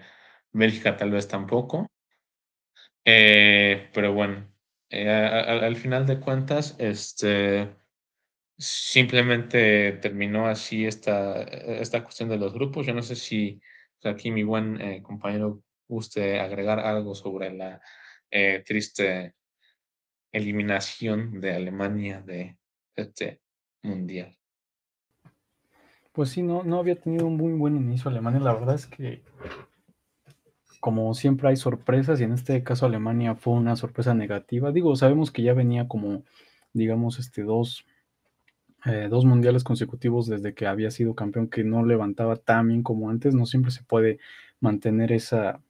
[0.52, 1.88] Bélgica tal vez tampoco.
[3.04, 4.48] Eh, pero bueno,
[4.90, 7.74] eh, al final de cuentas, este,
[8.56, 12.86] simplemente terminó así esta, esta cuestión de los grupos.
[12.86, 13.60] Yo no sé si
[14.04, 17.80] aquí mi buen eh, compañero guste agregar algo sobre la
[18.64, 19.34] triste
[20.32, 22.56] eliminación de Alemania de
[22.96, 23.42] este
[23.82, 24.34] mundial.
[26.12, 28.40] Pues sí, no, no había tenido un muy buen inicio Alemania.
[28.40, 29.22] La verdad es que
[30.82, 34.72] como siempre hay sorpresas y en este caso Alemania fue una sorpresa negativa.
[34.72, 36.24] Digo, sabemos que ya venía como,
[36.72, 37.86] digamos, este dos,
[38.84, 43.10] eh, dos mundiales consecutivos desde que había sido campeón que no levantaba tan bien como
[43.10, 43.32] antes.
[43.32, 44.18] No siempre se puede
[44.58, 45.60] mantener esa,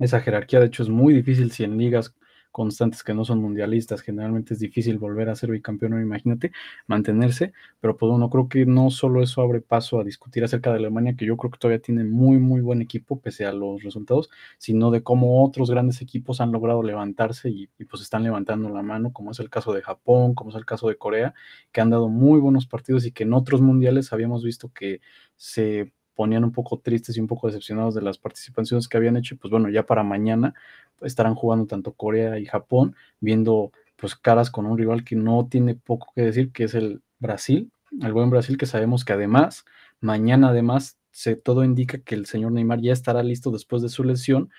[0.00, 0.58] esa jerarquía.
[0.58, 2.12] De hecho, es muy difícil si en ligas
[2.52, 6.52] constantes que no son mundialistas, generalmente es difícil volver a ser bicampeón, imagínate,
[6.86, 10.76] mantenerse, pero pues bueno, creo que no solo eso abre paso a discutir acerca de
[10.76, 14.30] Alemania, que yo creo que todavía tiene muy, muy buen equipo, pese a los resultados,
[14.58, 18.82] sino de cómo otros grandes equipos han logrado levantarse y, y pues están levantando la
[18.82, 21.34] mano, como es el caso de Japón, como es el caso de Corea,
[21.72, 25.00] que han dado muy buenos partidos y que en otros mundiales habíamos visto que
[25.36, 29.36] se ponían un poco tristes y un poco decepcionados de las participaciones que habían hecho,
[29.36, 30.54] pues bueno, ya para mañana
[31.00, 35.74] estarán jugando tanto Corea y Japón, viendo pues caras con un rival que no tiene
[35.74, 37.70] poco que decir, que es el Brasil,
[38.00, 39.64] el buen Brasil que sabemos que además,
[40.00, 44.02] mañana además, se, todo indica que el señor Neymar ya estará listo después de su
[44.02, 44.50] lesión.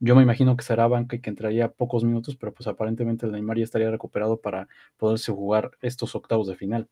[0.00, 3.32] Yo me imagino que será banca y que entraría pocos minutos, pero pues aparentemente el
[3.32, 6.88] Neymar ya estaría recuperado para poderse jugar estos octavos de final.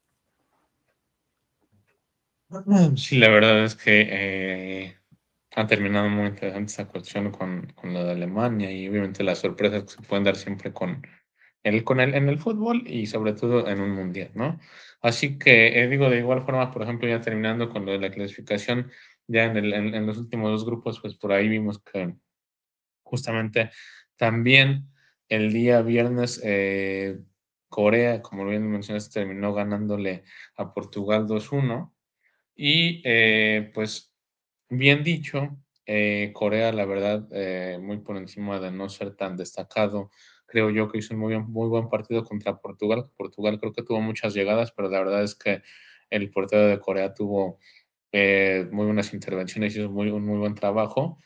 [2.97, 4.97] Sí, la verdad es que eh,
[5.57, 9.85] ha terminado muy interesante esa cuestión con, con la de Alemania y obviamente las sorpresas
[9.85, 11.03] que se pueden dar siempre con
[11.63, 14.59] el, con el, en el fútbol y sobre todo en un mundial, ¿no?
[15.01, 18.11] Así que eh, digo, de igual forma, por ejemplo, ya terminando con lo de la
[18.11, 18.91] clasificación,
[19.27, 22.15] ya en, el, en, los últimos dos grupos, pues por ahí vimos que
[23.03, 23.71] justamente
[24.17, 24.89] también
[25.29, 27.19] el día viernes eh,
[27.69, 30.25] Corea, como bien mencionaste, terminó ganándole
[30.57, 31.94] a Portugal 2-1
[32.57, 34.13] y eh, pues
[34.71, 40.11] bien dicho, eh, Corea, la verdad, eh, muy por encima de no ser tan destacado,
[40.47, 43.11] creo yo que hizo un muy, muy buen partido contra Portugal.
[43.17, 45.63] Portugal creo que tuvo muchas llegadas, pero la verdad es que
[46.11, 47.59] el portero de Corea tuvo
[48.13, 51.19] muy buenas intervenciones hizo muy, un muy buen trabajo.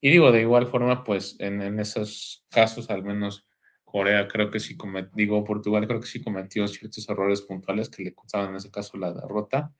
[0.00, 3.46] Y digo, de igual forma, pues en, esos casos, al menos
[3.84, 8.04] Corea creo que sí cometió, digo, Portugal creo que sí cometió ciertos errores puntuales que
[8.04, 9.72] le costaban en ese caso la derrota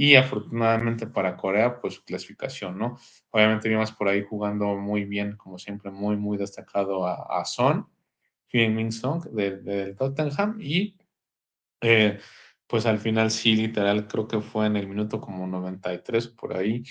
[0.00, 2.96] y afortunadamente para Corea, pues su clasificación, ¿no?
[3.32, 7.86] Obviamente vimos por ahí jugando muy bien, como siempre, muy, muy destacado a, Son,
[8.48, 10.96] Hyun Min Song del Tottenham y
[11.82, 12.18] eh,
[12.66, 16.82] pues al final sí, literal, creo que fue en el minuto como 93 por ahí,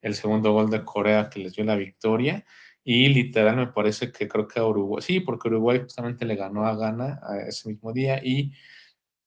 [0.00, 2.44] el segundo gol de Corea que les dio la victoria.
[2.82, 6.66] Y literal me parece que creo que a Uruguay, sí, porque Uruguay justamente le ganó
[6.66, 8.52] a Ghana ese mismo día y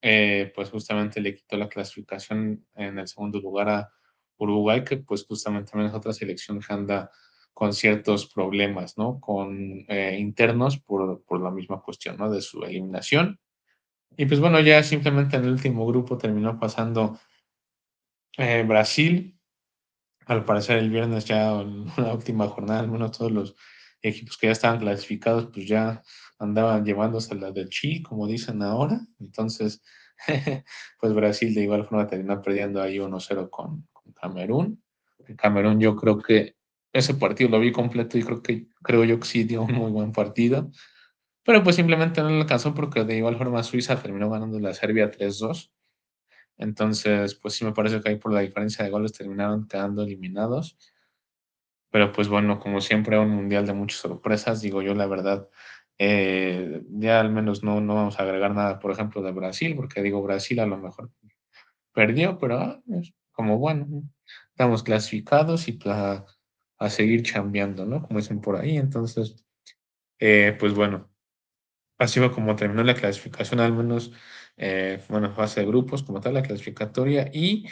[0.02, 3.94] eh, pues justamente le quitó la clasificación en el segundo lugar a
[4.38, 7.12] Uruguay, que pues justamente también es otra selección que anda
[7.54, 9.20] con ciertos problemas, ¿no?
[9.20, 12.30] Con eh, internos por, por, la misma cuestión, ¿no?
[12.30, 13.38] De su eliminación.
[14.16, 17.20] Y pues bueno, ya simplemente en el último grupo terminó pasando
[18.38, 19.38] eh, Brasil.
[20.26, 23.56] Al parecer el viernes ya en la última jornada, al menos todos los
[24.02, 26.02] equipos que ya estaban clasificados, pues ya
[26.38, 29.02] andaban llevándose la de chi, como dicen ahora.
[29.20, 29.82] Entonces,
[31.00, 34.82] pues Brasil de igual forma terminó perdiendo ahí 1-0 con, con, Camerún.
[35.38, 36.56] Camerún yo creo que
[36.92, 39.92] ese partido lo vi completo y creo que creo yo que sí dio un muy
[39.92, 40.72] buen partido.
[41.44, 45.12] Pero pues simplemente no le alcanzó porque de igual forma Suiza terminó ganando la Serbia
[45.12, 45.72] 3-2.
[46.58, 50.78] Entonces, pues sí me parece que ahí por la diferencia de goles terminaron quedando eliminados.
[51.92, 55.50] Pero pues bueno, como siempre, un mundial de muchas sorpresas, digo yo la verdad.
[55.98, 60.02] Eh, ya al menos no, no vamos a agregar nada, por ejemplo, de Brasil, porque
[60.02, 61.12] digo, Brasil a lo mejor
[61.94, 62.82] perdió, pero ah,
[63.32, 64.04] como bueno,
[64.50, 66.26] estamos clasificados y a,
[66.78, 68.02] a seguir chambeando, ¿no?
[68.02, 68.78] Como dicen por ahí.
[68.78, 69.44] Entonces,
[70.20, 71.10] eh, pues bueno,
[71.98, 74.12] así fue como terminó la clasificación, al menos,
[74.58, 77.68] eh, bueno, fase de grupos, como tal, la clasificatoria, y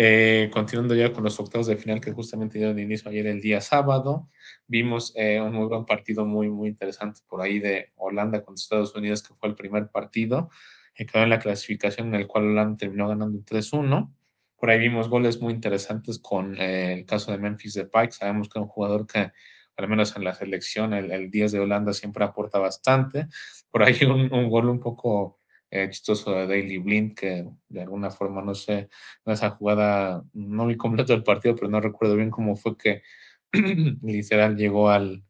[0.00, 3.60] eh, continuando ya con los octavos de final que justamente dieron inicio ayer el día
[3.60, 4.28] sábado,
[4.68, 8.94] vimos eh, un muy buen partido muy, muy interesante por ahí de Holanda contra Estados
[8.94, 10.50] Unidos, que fue el primer partido,
[10.94, 14.14] que quedó en la clasificación en el cual Holanda terminó ganando 3-1.
[14.56, 18.60] Por ahí vimos goles muy interesantes con eh, el caso de Memphis Depay, sabemos que
[18.60, 19.32] es un jugador que
[19.76, 23.26] al menos en la selección, el, el 10 de Holanda siempre aporta bastante.
[23.68, 25.37] Por ahí un, un gol un poco
[25.70, 28.88] eh, chistoso de Daily Blind, que de alguna forma, no sé,
[29.26, 33.02] esa jugada, no vi completo el partido, pero no recuerdo bien cómo fue que
[34.02, 35.24] literal llegó al,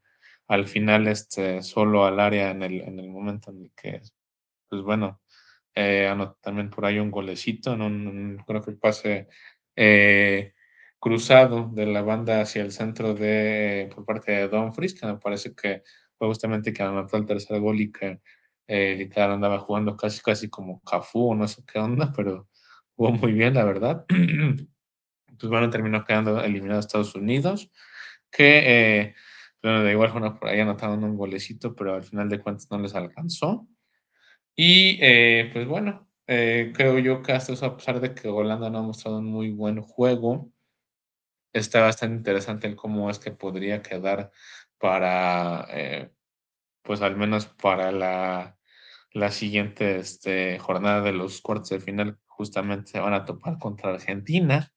[0.48, 4.00] al final este, solo al área en el, en el momento en el que,
[4.68, 5.20] pues bueno,
[5.74, 9.28] eh, también por ahí un golecito, no, no creo que pase
[9.76, 10.54] eh,
[10.98, 15.54] cruzado de la banda hacia el centro de por parte de Dumfries, que me parece
[15.54, 15.82] que
[16.18, 18.20] fue justamente que anotó el tercer gol y que
[18.68, 22.48] eh, literal andaba jugando casi casi como Cafú o no sé qué onda, pero
[22.96, 24.04] jugó muy bien, la verdad.
[25.38, 27.70] pues bueno, terminó quedando eliminado a Estados Unidos,
[28.30, 29.14] que eh,
[29.62, 32.78] bueno, de igual forma por ahí anotaron un golecito, pero al final de cuentas no
[32.78, 33.66] les alcanzó.
[34.56, 38.70] Y eh, pues bueno, eh, creo yo que hasta eso, a pesar de que Holanda
[38.70, 40.50] no ha mostrado un muy buen juego,
[41.52, 44.30] está bastante interesante el cómo es que podría quedar
[44.78, 45.66] para,
[46.82, 48.57] pues al menos para la,
[49.12, 53.90] la siguiente este, jornada de los cuartos de final, justamente se van a topar contra
[53.94, 54.72] Argentina,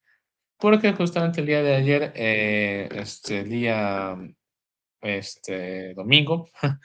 [0.60, 4.18] porque justamente el día de ayer, eh, este día,
[5.02, 6.50] este domingo,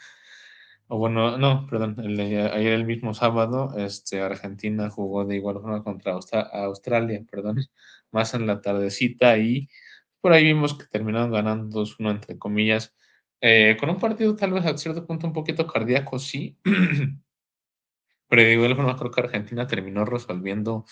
[0.89, 5.83] o bueno, no, perdón, el ayer el mismo sábado, este, Argentina jugó de igual forma
[5.83, 7.59] contra Austra- Australia, perdón,
[8.13, 9.69] más en la tardecita y
[10.21, 12.95] por ahí vimos que terminaron ganando 2-1 entre comillas,
[13.41, 16.59] eh, con un partido tal vez a cierto punto un poquito cardíaco, sí,
[18.29, 20.85] pero de igual forma creo que Argentina terminó resolviendo,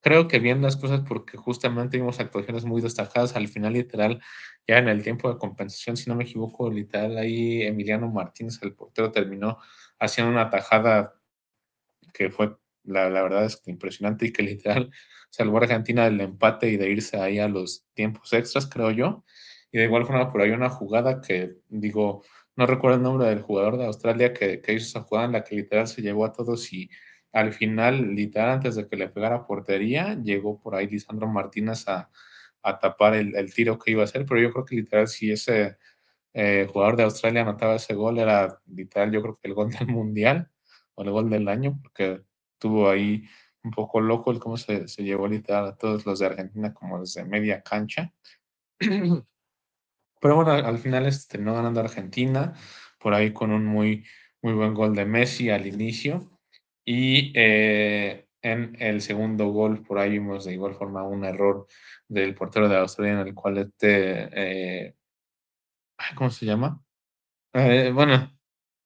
[0.00, 4.20] creo que bien las cosas porque justamente vimos actuaciones muy destacadas al final literal,
[4.66, 8.74] ya en el tiempo de compensación, si no me equivoco, literal ahí Emiliano Martínez, el
[8.74, 9.58] portero, terminó
[9.98, 11.14] haciendo una tajada
[12.14, 14.90] que fue, la, la verdad es que impresionante y que literal
[15.30, 19.24] salvó a Argentina del empate y de irse ahí a los tiempos extras, creo yo.
[19.70, 22.22] Y de igual forma por ahí una jugada que, digo,
[22.58, 25.54] no recuerdo el nombre del jugador de Australia que, hizo esa jugada en la que
[25.54, 26.90] literal se llevó a todos y
[27.32, 32.10] al final, literal, antes de que le pegara portería, llegó por ahí Lisandro Martínez a,
[32.80, 35.78] tapar el, el, tiro que iba a hacer, pero yo creo que literal si ese
[36.34, 39.86] eh, jugador de Australia anotaba ese gol era literal yo creo que el gol del
[39.86, 40.50] mundial
[40.96, 42.22] o el gol del año, porque
[42.58, 43.24] tuvo ahí
[43.62, 46.98] un poco loco el cómo se, se llevó literal a todos los de Argentina como
[47.00, 48.12] desde media cancha.
[50.20, 52.54] Pero bueno, al final este, terminó ganando Argentina,
[52.98, 54.04] por ahí con un muy,
[54.42, 56.30] muy buen gol de Messi al inicio.
[56.84, 61.66] Y eh, en el segundo gol, por ahí vimos de igual forma un error
[62.08, 64.94] del portero de Australia en el cual este, eh,
[66.14, 66.82] ¿cómo se llama?
[67.52, 68.32] Eh, bueno,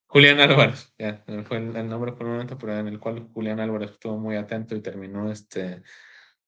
[0.06, 3.60] Julián Álvarez, ya, fue el, el, nombre por un momento, pero en el cual Julián
[3.60, 5.82] Álvarez estuvo muy atento y terminó este,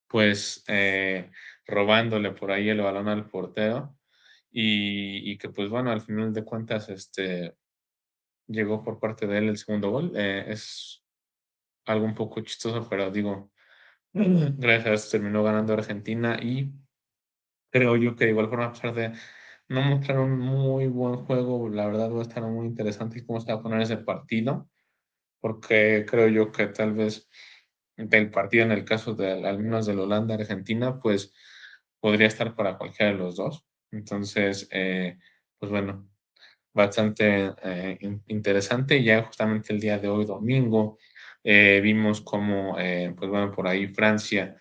[0.08, 1.30] pues, eh,
[1.66, 3.96] robándole por ahí el balón al portero
[4.56, 7.56] y, que pues bueno, al final de cuentas, este,
[8.46, 10.12] llegó por parte de él el segundo gol.
[10.14, 11.04] Eh, es
[11.86, 13.50] algo un poco chistoso, pero digo,
[14.12, 16.72] gracias terminó ganando Argentina y
[17.70, 19.12] creo yo que igual forma, a pesar de
[19.68, 23.52] no mostrar un muy buen juego, la verdad va a estar muy interesante cómo se
[23.52, 24.70] va a poner ese partido,
[25.40, 27.28] porque creo yo que tal vez
[27.96, 31.34] del partido en el caso de al menos de Holanda-Argentina, pues
[32.00, 33.64] podría estar para cualquiera de los dos.
[33.94, 35.18] Entonces, eh,
[35.58, 36.08] pues bueno,
[36.72, 39.02] bastante eh, interesante.
[39.02, 40.98] Ya justamente el día de hoy, domingo,
[41.42, 44.56] eh, vimos como, pues bueno, por ahí Francia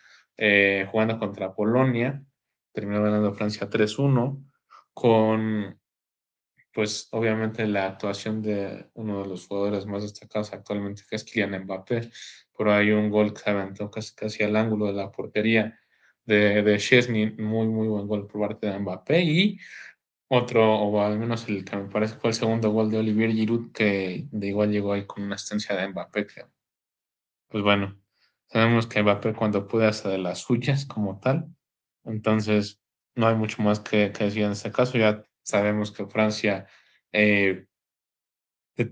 [0.92, 2.24] jugando contra Polonia,
[2.72, 4.44] terminó ganando Francia 3-1,
[4.94, 5.80] con
[6.74, 11.64] pues obviamente la actuación de uno de los jugadores más destacados actualmente, que es Kylian
[11.66, 12.10] Mbappé.
[12.52, 15.80] Por ahí un gol que se aventó casi, casi al ángulo de la portería
[16.26, 19.22] de, de Chesney, muy, muy buen gol por parte de Mbappé.
[19.24, 19.60] Y
[20.28, 23.72] otro, o al menos el que me parece fue el segundo gol de Olivier Giroud,
[23.72, 26.28] que de igual llegó ahí con una asistencia de Mbappé,
[27.50, 28.00] pues bueno,
[28.48, 31.48] sabemos que Mbappé cuando puede hacer de las suyas como tal,
[32.04, 32.82] entonces
[33.16, 36.68] no hay mucho más que, que decir en este caso, ya Sabemos que Francia
[37.12, 37.68] eh,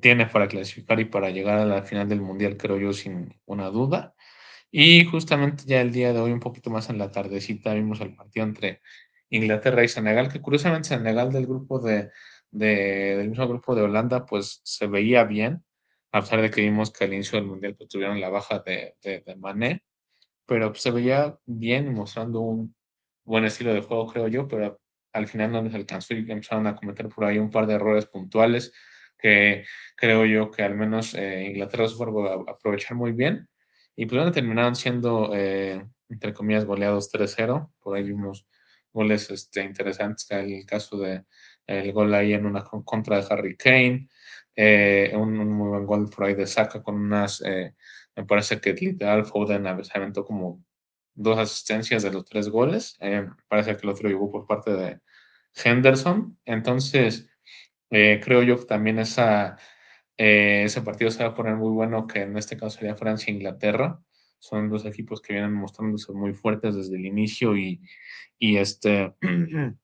[0.02, 3.70] tiene para clasificar y para llegar a la final del Mundial, creo yo, sin una
[3.70, 4.14] duda.
[4.72, 8.16] Y justamente ya el día de hoy, un poquito más en la tardecita, vimos el
[8.16, 8.82] partido entre
[9.30, 12.10] Inglaterra y Senegal, que curiosamente Senegal del grupo de,
[12.52, 15.64] del mismo grupo de Holanda, pues se veía bien,
[16.12, 18.96] a pesar de que vimos que al inicio del Mundial pues, tuvieron la baja de,
[19.02, 19.84] de, Mané,
[20.46, 22.76] pero se veía bien mostrando un
[23.26, 24.80] buen estilo de juego, creo yo, pero
[25.14, 28.06] al final no les alcanzó y empezaron a cometer por ahí un par de errores
[28.06, 28.74] puntuales
[29.18, 29.66] que
[29.96, 33.48] creo yo que al menos eh, Inglaterra supo aprovechar muy bien.
[33.96, 37.72] Y pues bueno, terminaron siendo, eh, entre comillas, goleados 3-0.
[37.80, 38.46] Por ahí vimos
[38.94, 41.24] goles este, interesantes, el caso de
[41.94, 44.10] gol ahí en una contra de Harry Kane,
[44.56, 47.42] eh, un, muy buen gol por ahí de Saka con unas,
[48.16, 50.64] me parece que literal Foden aventó como
[51.14, 52.98] dos asistencias de los tres goles.
[53.00, 55.00] Eh, parece que el otro llegó por parte de
[55.64, 56.38] Henderson.
[56.46, 57.30] Entonces,
[57.90, 59.58] eh, creo yo que también esa,
[60.24, 63.32] eh, ese partido se va a poner muy bueno, que en este caso sería Francia
[63.32, 64.00] e Inglaterra.
[64.40, 67.82] Son dos equipos que vienen mostrándose muy fuertes desde el inicio y,
[68.38, 69.16] y este...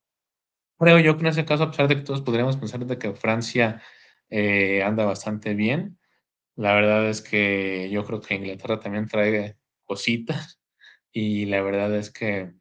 [0.79, 3.13] creo yo que en ese caso, a pesar de que todos podríamos pensar de que
[3.13, 3.81] Francia
[4.29, 5.97] anda bastante bien,
[6.55, 10.59] la verdad es que yo creo que Inglaterra también trae cositas
[11.11, 12.53] y la verdad es que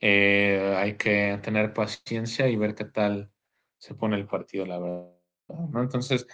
[0.00, 3.30] eh, hay que tener paciencia y ver qué tal
[3.78, 5.12] se pone el partido, la verdad.
[5.48, 5.82] ¿no?
[5.82, 6.26] Entonces,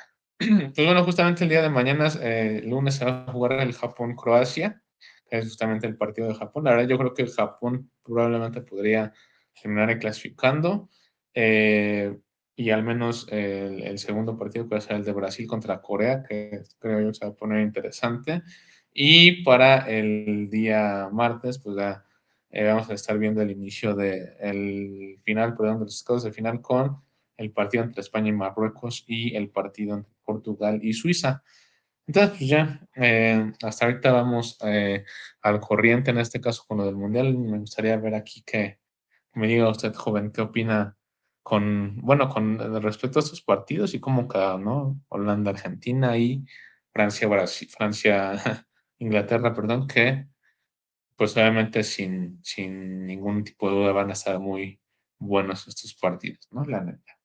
[0.74, 4.82] pues bueno, justamente el día de mañana, eh, lunes, se va a jugar el Japón-Croacia,
[5.28, 6.64] que es justamente el partido de Japón.
[6.64, 9.12] La verdad, yo creo que el Japón probablemente podría
[9.60, 10.88] terminar clasificando.
[11.34, 12.18] Eh,
[12.54, 15.80] y al menos el, el, segundo partido que va a ser el de Brasil contra
[15.80, 18.42] Corea, que creo yo se va a poner interesante.
[18.92, 22.04] Y para el día martes, pues ya
[22.50, 26.60] eh, vamos a estar viendo el inicio del final, perdón, de los estados de final
[26.60, 26.98] con
[27.38, 31.42] el partido entre España y Marruecos y el partido entre Portugal y Suiza.
[32.06, 35.04] Entonces, pues ya, eh, hasta ahorita vamos eh,
[35.42, 37.36] al corriente en este caso con lo del Mundial.
[37.38, 38.80] Me gustaría ver aquí que
[39.34, 40.96] me diga usted, joven, qué opina
[41.42, 45.00] con, bueno, con respecto a estos partidos y cómo cada, ¿no?
[45.08, 46.44] Holanda, Argentina y
[46.92, 48.32] Francia, Brasil, Francia,
[48.98, 50.26] Inglaterra, perdón, que
[51.16, 54.80] pues obviamente sin, sin ningún tipo de duda van a estar muy
[55.18, 56.64] buenos estos partidos, ¿no?
[56.64, 57.21] La neta.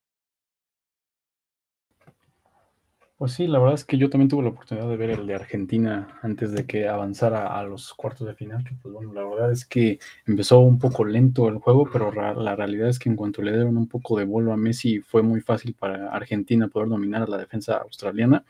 [3.18, 5.34] Pues sí, la verdad es que yo también tuve la oportunidad de ver el de
[5.34, 9.50] Argentina antes de que avanzara a los cuartos de final, que pues bueno, la verdad
[9.50, 13.42] es que empezó un poco lento el juego, pero la realidad es que en cuanto
[13.42, 17.22] le dieron un poco de vuelo a Messi fue muy fácil para Argentina poder dominar
[17.22, 18.44] a la defensa australiana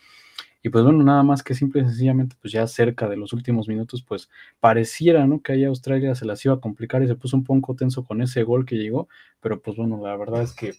[0.63, 3.69] y pues bueno, nada más que simple y sencillamente, pues ya cerca de los últimos
[3.69, 4.29] minutos, pues
[4.61, 5.43] pareciera, ¿no?
[5.43, 8.23] Que ahí Australia se las iba a complicar y se puso un poco tenso con
[8.23, 9.09] ese gol que llegó,
[9.41, 10.75] pero pues bueno, la verdad es que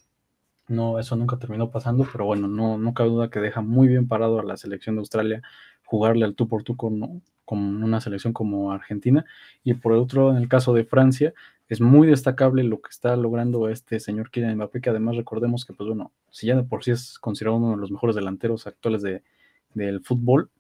[0.70, 4.08] no, eso nunca terminó pasando, pero bueno, no, no cabe duda que deja muy bien
[4.08, 5.42] parado a la selección de Australia
[5.84, 9.26] jugarle al tú por tú con, con una selección como Argentina.
[9.64, 11.34] Y por otro, en el caso de Francia,
[11.68, 15.74] es muy destacable lo que está logrando este señor Kylian Mbappé, que además recordemos que,
[15.74, 19.02] pues bueno, si ya de por sí es considerado uno de los mejores delanteros actuales
[19.02, 19.24] de,
[19.74, 20.52] del fútbol.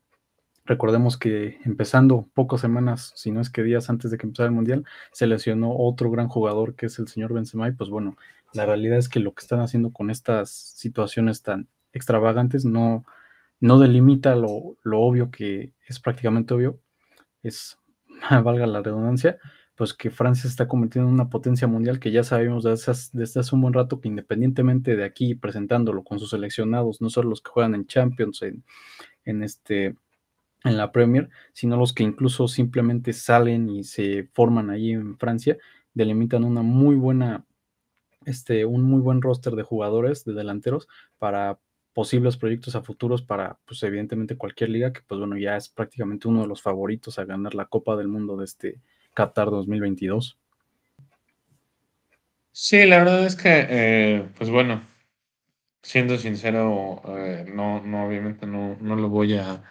[0.65, 4.55] Recordemos que empezando pocas semanas, si no es que días antes de que empezara el
[4.55, 8.15] Mundial, se lesionó otro gran jugador que es el señor Benzema y pues bueno,
[8.53, 13.05] la realidad es que lo que están haciendo con estas situaciones tan extravagantes no,
[13.59, 16.79] no delimita lo, lo obvio que es prácticamente obvio,
[17.43, 17.77] es,
[18.43, 19.37] valga la redundancia,
[19.75, 23.39] pues que Francia se está convirtiendo en una potencia mundial que ya sabemos desde, desde,
[23.39, 27.41] hace un buen rato que independientemente de aquí presentándolo con sus seleccionados, no solo los
[27.41, 28.65] que juegan en Champions, en,
[29.23, 29.95] en, este,
[30.65, 35.57] en la Premier, sino los que incluso simplemente salen y se forman ahí en Francia,
[35.93, 37.45] delimitan una muy buena,
[38.25, 41.59] este, un muy buen roster de jugadores, de delanteros, para
[41.93, 46.27] posibles proyectos a futuros para, pues evidentemente cualquier liga, que pues bueno, ya es prácticamente
[46.27, 48.79] uno de los favoritos a ganar la Copa del Mundo de este
[49.13, 50.37] Qatar 2022.
[52.51, 54.81] Sí, la verdad es que, eh, pues bueno,
[55.81, 59.63] siendo sincero, eh, no, no, obviamente no, no lo voy a,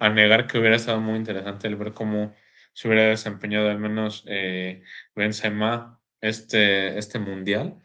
[0.00, 2.34] negar que hubiera estado muy interesante el ver cómo
[2.72, 4.82] se hubiera desempeñado al menos eh,
[5.14, 7.78] Benzema este, este mundial,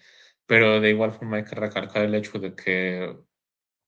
[0.45, 3.17] pero de igual forma hay que recalcar el hecho de que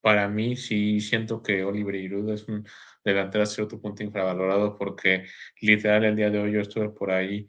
[0.01, 2.65] para mí sí siento que Oliver Giroud es un
[3.03, 5.25] delantero a cierto punto infravalorado porque
[5.61, 7.47] literal el día de hoy yo estuve por ahí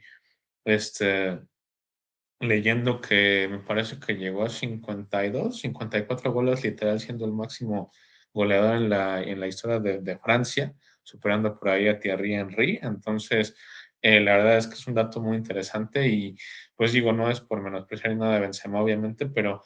[0.64, 1.40] este,
[2.40, 7.92] leyendo que me parece que llegó a 52, 54 goles literal siendo el máximo
[8.32, 12.78] goleador en la, en la historia de, de Francia, superando por ahí a Thierry Henry.
[12.82, 13.54] Entonces,
[14.02, 16.36] eh, la verdad es que es un dato muy interesante y
[16.74, 19.62] pues digo, no es por menospreciar nada de Benzema, obviamente, pero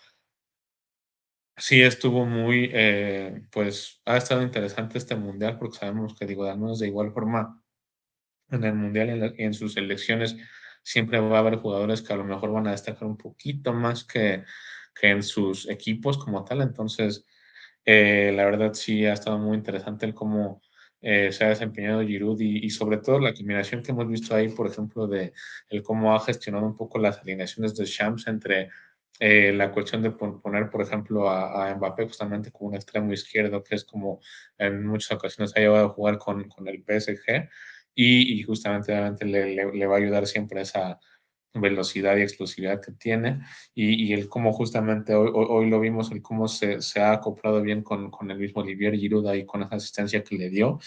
[1.57, 6.59] sí estuvo muy, eh, pues ha estado interesante este mundial porque sabemos que digo, al
[6.59, 7.62] menos de igual forma
[8.51, 10.37] en el mundial y en, sus elecciones
[10.82, 14.05] siempre va a haber jugadores que a lo mejor van a destacar un poquito más
[14.05, 14.45] que,
[14.95, 16.61] que en sus equipos como tal.
[16.61, 17.24] Entonces,
[17.85, 20.61] eh, la verdad sí ha estado muy interesante el cómo
[21.07, 24.66] eh, se ha desempeñado Giroud y, sobre todo la combinación que hemos visto ahí, por
[24.66, 25.34] ejemplo, de
[25.68, 28.70] el cómo ha gestionado un poco las alineaciones de Shams entre
[29.20, 33.62] eh, la cuestión de poner, por ejemplo, a, a, Mbappé justamente como un extremo izquierdo,
[33.62, 34.20] que es como
[34.57, 37.50] en muchas ocasiones ha llevado a jugar con, con el PSG
[37.94, 40.98] y, justamente obviamente le, le, le, va a ayudar siempre esa
[41.55, 43.40] velocidad y explosividad que tiene
[43.74, 47.62] y, y el cómo justamente hoy, hoy, lo vimos, el cómo se, se ha acoplado
[47.62, 50.78] bien con, con, el mismo Olivier Giroud ahí con esa asistencia que le dio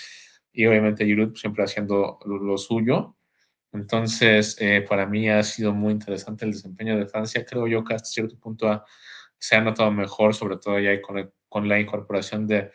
[0.52, 3.16] y obviamente Giroud siempre haciendo lo, lo suyo.
[3.74, 7.46] Entonces, eh, para mí ha sido muy interesante el desempeño de Francia.
[7.46, 8.84] Creo yo que hasta cierto punto ha,
[9.38, 12.72] se ha notado mejor, sobre todo ya con, el, con la incorporación de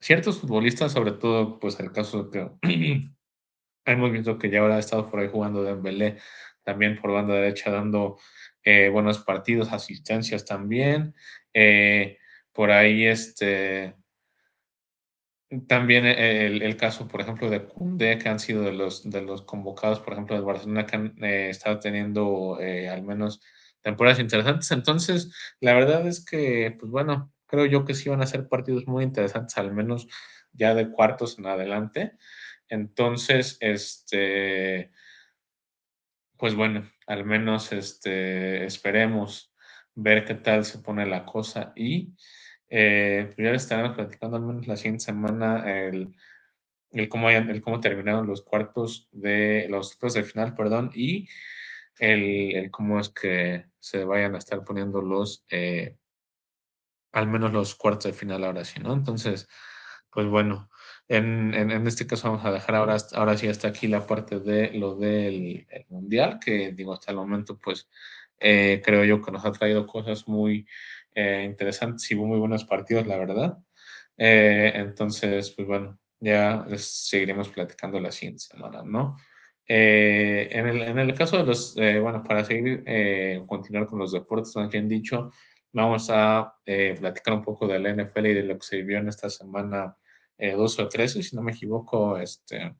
[0.00, 3.10] ciertos futbolistas, sobre todo pues el caso de que
[3.86, 6.18] hemos visto que ya ahora ha estado por ahí jugando Dembélé
[6.64, 8.18] también por banda derecha dando
[8.64, 11.14] eh, buenos partidos, asistencias también.
[11.54, 12.18] Eh,
[12.52, 13.94] por ahí este
[15.68, 19.42] también el, el, caso, por ejemplo, de Kunde, que han sido de los, de los
[19.42, 23.42] convocados, por ejemplo, de Barcelona, que han eh, estado teniendo eh, al menos
[23.82, 24.70] temporadas interesantes.
[24.70, 28.86] Entonces, la verdad es que, pues bueno, creo yo que sí van a ser partidos
[28.86, 30.08] muy interesantes, al menos
[30.52, 32.12] ya de cuartos en adelante.
[32.68, 34.90] Entonces, este,
[36.42, 39.54] pues bueno, al menos este, esperemos
[39.94, 42.16] ver qué tal se pone la cosa y
[42.68, 46.12] eh, pues ya estaremos platicando al menos la siguiente semana el,
[46.90, 51.28] el, cómo, hayan, el cómo terminaron los cuartos de los cuartos de final, perdón, y
[52.00, 55.96] el, el, cómo es que se vayan a estar poniendo los, eh,
[57.12, 58.94] al menos los cuartos de final ahora sí, ¿no?
[58.94, 59.46] Entonces,
[60.10, 60.68] pues bueno,
[61.16, 64.70] en, en, este caso vamos a dejar ahora, ahora sí hasta aquí la parte de
[64.72, 67.88] lo del mundial, que digo, hasta el momento pues
[68.42, 70.66] eh, creo yo que nos ha traído cosas muy
[71.14, 73.58] eh, interesantes y muy buenos partidos, la verdad.
[74.16, 79.16] Eh, entonces, pues bueno, ya seguiremos platicando la siguiente semana, ¿no?
[79.64, 82.84] En, el, en, el, caso de los, bueno, para seguir,
[83.46, 85.30] continuar con los deportes, más bien dicho,
[85.72, 89.30] vamos a platicar un poco del NFL y de lo que se vivió en esta
[89.30, 89.96] semana
[90.50, 92.74] 12 o 13, si no me equivoco, este,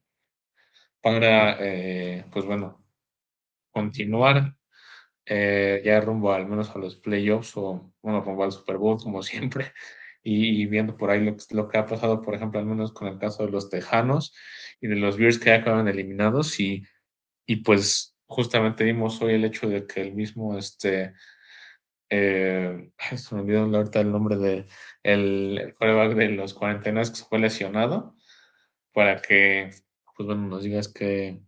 [1.00, 1.58] para,
[2.30, 2.84] pues bueno,
[3.70, 4.56] continuar
[5.24, 9.22] eh, ya rumbo al menos a los playoffs o, bueno, rumbo al Super Bowl, como
[9.22, 9.72] siempre,
[10.22, 13.08] y, y viendo por ahí lo, lo, que ha pasado, por ejemplo, al menos con
[13.08, 14.34] el caso de los Tejanos
[14.80, 16.84] y de los Bears que ya acaban eliminados, y,
[17.46, 21.14] y pues justamente vimos hoy el hecho de que el mismo, este,
[22.14, 24.66] eh, se me olvidó ahorita el nombre de
[25.02, 28.14] el, quarterback de los cuarentenas que se fue lesionado,
[28.92, 29.70] para que,
[30.14, 31.40] pues bueno, nos digas que,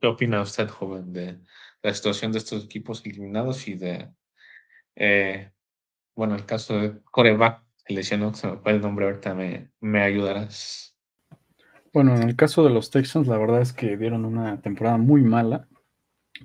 [0.00, 1.40] qué opina usted, joven, de,
[1.82, 4.08] la situación de estos equipos eliminados y de,
[4.94, 5.50] eh,
[6.14, 10.00] bueno, el caso de Coreback, se lesionó, se me fue el nombre, ahorita me, me
[10.00, 10.96] ayudarás.
[11.92, 15.22] Bueno, en el caso de los Texans, la verdad es que dieron una temporada muy
[15.22, 15.68] mala,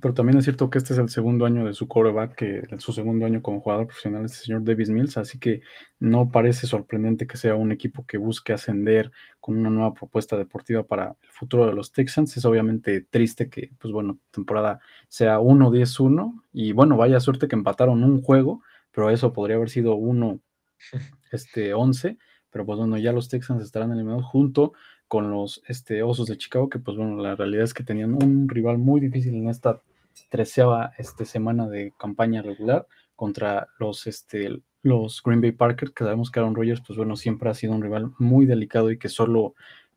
[0.01, 2.91] pero también es cierto que este es el segundo año de su coreback, que su
[2.91, 5.61] segundo año como jugador profesional es el señor Davis Mills, así que
[5.99, 10.83] no parece sorprendente que sea un equipo que busque ascender con una nueva propuesta deportiva
[10.83, 12.35] para el futuro de los Texans.
[12.37, 18.03] Es obviamente triste que, pues bueno, temporada sea 1-10-1 y bueno, vaya suerte que empataron
[18.03, 18.61] un juego,
[18.91, 20.39] pero eso podría haber sido 1
[21.31, 22.17] este 11,
[22.49, 24.73] pero pues bueno, ya los Texans estarán eliminados junto
[25.07, 28.49] con los este, Osos de Chicago, que pues bueno, la realidad es que tenían un
[28.49, 29.81] rival muy difícil en esta
[30.29, 36.31] treceava este, semana de campaña regular contra los, este, los Green Bay Packers, que sabemos
[36.31, 39.55] que Aaron Rodgers, pues bueno, siempre ha sido un rival muy delicado y que solo,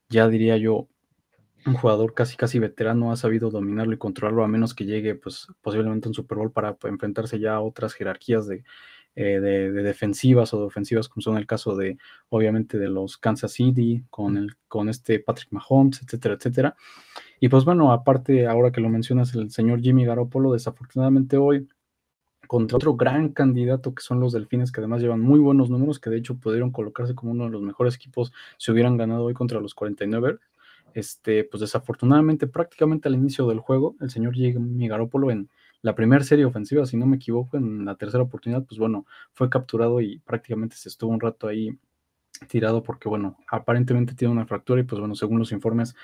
[0.08, 0.88] ya diría yo,
[1.66, 5.46] un jugador casi casi veterano ha sabido dominarlo y controlarlo a menos que llegue pues
[5.60, 8.64] posiblemente un Super Bowl para enfrentarse ya a otras jerarquías de,
[9.16, 11.98] eh, de, defensivas o de ofensivas como son el caso de
[12.28, 16.76] obviamente de los Kansas City con el con este Patrick Mahomes etcétera etcétera
[17.40, 21.68] y pues bueno aparte ahora que lo mencionas el señor Jimmy Garoppolo desafortunadamente hoy
[22.50, 26.10] contra otro gran candidato que son los Delfines, que además llevan muy buenos números, que
[26.10, 29.60] de hecho pudieron colocarse como uno de los mejores equipos si hubieran ganado hoy contra
[29.60, 30.40] los 49.
[30.92, 35.48] Este, pues desafortunadamente, prácticamente al inicio del juego, el señor Jimmy Garoppolo en
[35.82, 39.48] la primera serie ofensiva, si no me equivoco, en la tercera oportunidad, pues bueno, fue
[39.48, 41.78] capturado y prácticamente se estuvo un rato ahí
[42.48, 45.94] tirado porque, bueno, aparentemente tiene una fractura y pues bueno, según los informes,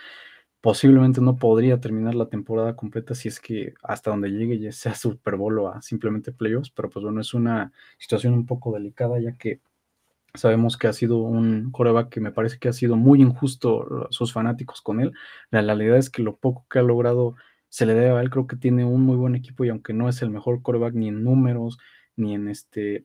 [0.60, 4.94] posiblemente no podría terminar la temporada completa si es que hasta donde llegue ya sea
[4.94, 9.20] Super Bowl o a simplemente playoffs, pero pues bueno, es una situación un poco delicada
[9.20, 9.60] ya que
[10.34, 14.32] sabemos que ha sido un coreback que me parece que ha sido muy injusto sus
[14.32, 15.12] fanáticos con él.
[15.50, 17.36] La realidad es que lo poco que ha logrado
[17.76, 20.08] se le debe a él, creo que tiene un muy buen equipo y aunque no
[20.08, 21.76] es el mejor coreback ni en números,
[22.16, 23.04] ni en este,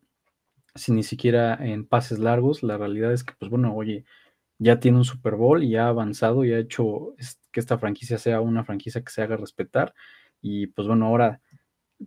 [0.76, 4.06] si ni siquiera en pases largos, la realidad es que pues bueno, oye,
[4.60, 7.16] ya tiene un Super Bowl y ha avanzado y ha hecho
[7.52, 9.94] que esta franquicia sea una franquicia que se haga respetar.
[10.42, 11.42] Y pues bueno, ahora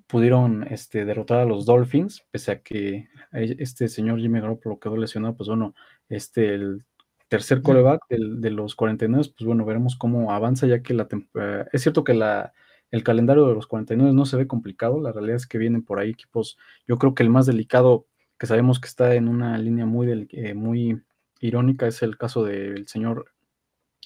[0.07, 5.37] pudieron este, derrotar a los Dolphins, pese a que este señor Jimmy Garoppolo quedó lesionado,
[5.37, 5.75] pues bueno,
[6.09, 6.87] este, el
[7.35, 11.83] tercer coreback de los 49, pues bueno, veremos cómo avanza, ya que la eh, es
[11.83, 12.53] cierto que la,
[12.93, 15.99] el calendario de los 49 no se ve complicado, la realidad es que vienen por
[15.99, 16.57] ahí equipos,
[16.87, 18.07] yo creo que el más delicado,
[18.39, 21.03] que sabemos que está en una línea muy, eh, muy
[21.41, 23.33] irónica es el caso del señor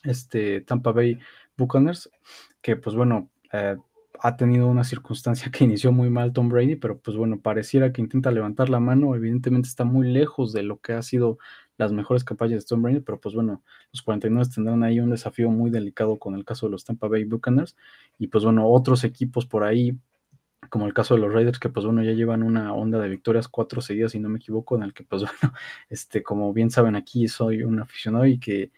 [0.04, 1.18] este, Tampa Bay
[1.58, 2.10] Buccaneers,
[2.62, 3.76] que pues bueno, eh,
[4.20, 8.00] ha tenido una circunstancia que inició muy mal Tom Brady, pero pues bueno, pareciera que
[8.00, 11.38] intenta levantar la mano, evidentemente está muy lejos de lo que ha sido
[11.78, 13.62] las mejores campañas de Tom pero pues bueno,
[13.92, 17.24] los 49 tendrán ahí un desafío muy delicado con el caso de los Tampa Bay
[17.24, 17.76] Buccaneers
[18.18, 19.96] y pues bueno, otros equipos por ahí
[20.68, 23.48] como el caso de los Raiders, que pues bueno, ya llevan una onda de victorias
[23.48, 25.54] cuatro seguidas, si no me equivoco, en el que pues bueno,
[25.88, 28.70] este, como bien saben aquí, soy un aficionado y que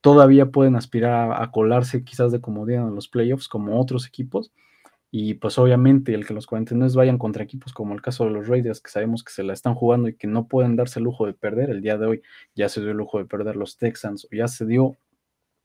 [0.00, 4.52] todavía pueden aspirar a, colarse quizás de comodidad en los playoffs como otros equipos.
[5.10, 8.46] Y pues obviamente el que los 49 vayan contra equipos como el caso de los
[8.46, 11.26] Raiders, que sabemos que se la están jugando y que no pueden darse el lujo
[11.26, 12.22] de perder, el día de hoy
[12.54, 14.96] ya se dio el lujo de perder los Texans, o ya se dio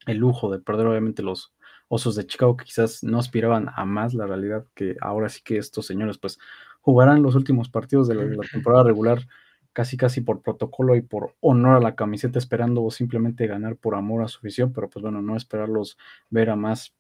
[0.08, 1.54] el lujo de perder obviamente los,
[1.94, 5.58] Osos de Chicago que quizás no aspiraban a más, la realidad que ahora sí que
[5.58, 6.39] estos señores pues
[6.82, 9.28] jugarán los últimos partidos de la, temporada regular
[9.74, 14.24] casi casi por protocolo y por honor a la camiseta esperando simplemente ganar por amor
[14.24, 15.98] a su visión, pero pues bueno, no esperarlos
[16.32, 16.94] ver a más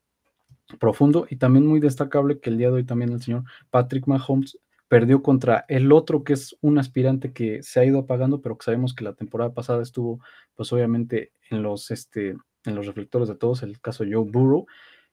[0.79, 4.57] profundo y también muy destacable que el día de hoy también el señor Patrick Mahomes
[4.87, 8.65] perdió contra el otro que es un aspirante que se ha ido apagando, pero que
[8.65, 10.19] sabemos que la temporada pasada estuvo
[10.55, 14.65] pues obviamente en los este en los reflectores de todos, el caso Joe Burrow,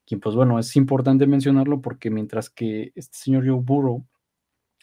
[0.07, 4.05] quien pues bueno, es importante mencionarlo porque mientras que este señor Joe Burrow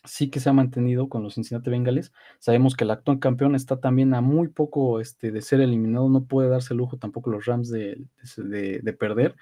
[0.07, 3.79] sí que se ha mantenido con los Cincinnati Bengals, sabemos que el actual campeón está
[3.79, 7.45] también a muy poco este, de ser eliminado, no puede darse el lujo tampoco los
[7.45, 8.05] Rams de,
[8.37, 9.35] de, perder,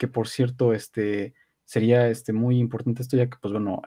[0.00, 1.34] que por cierto, este,
[1.66, 3.82] sería este, muy importante esto ya que pues bueno,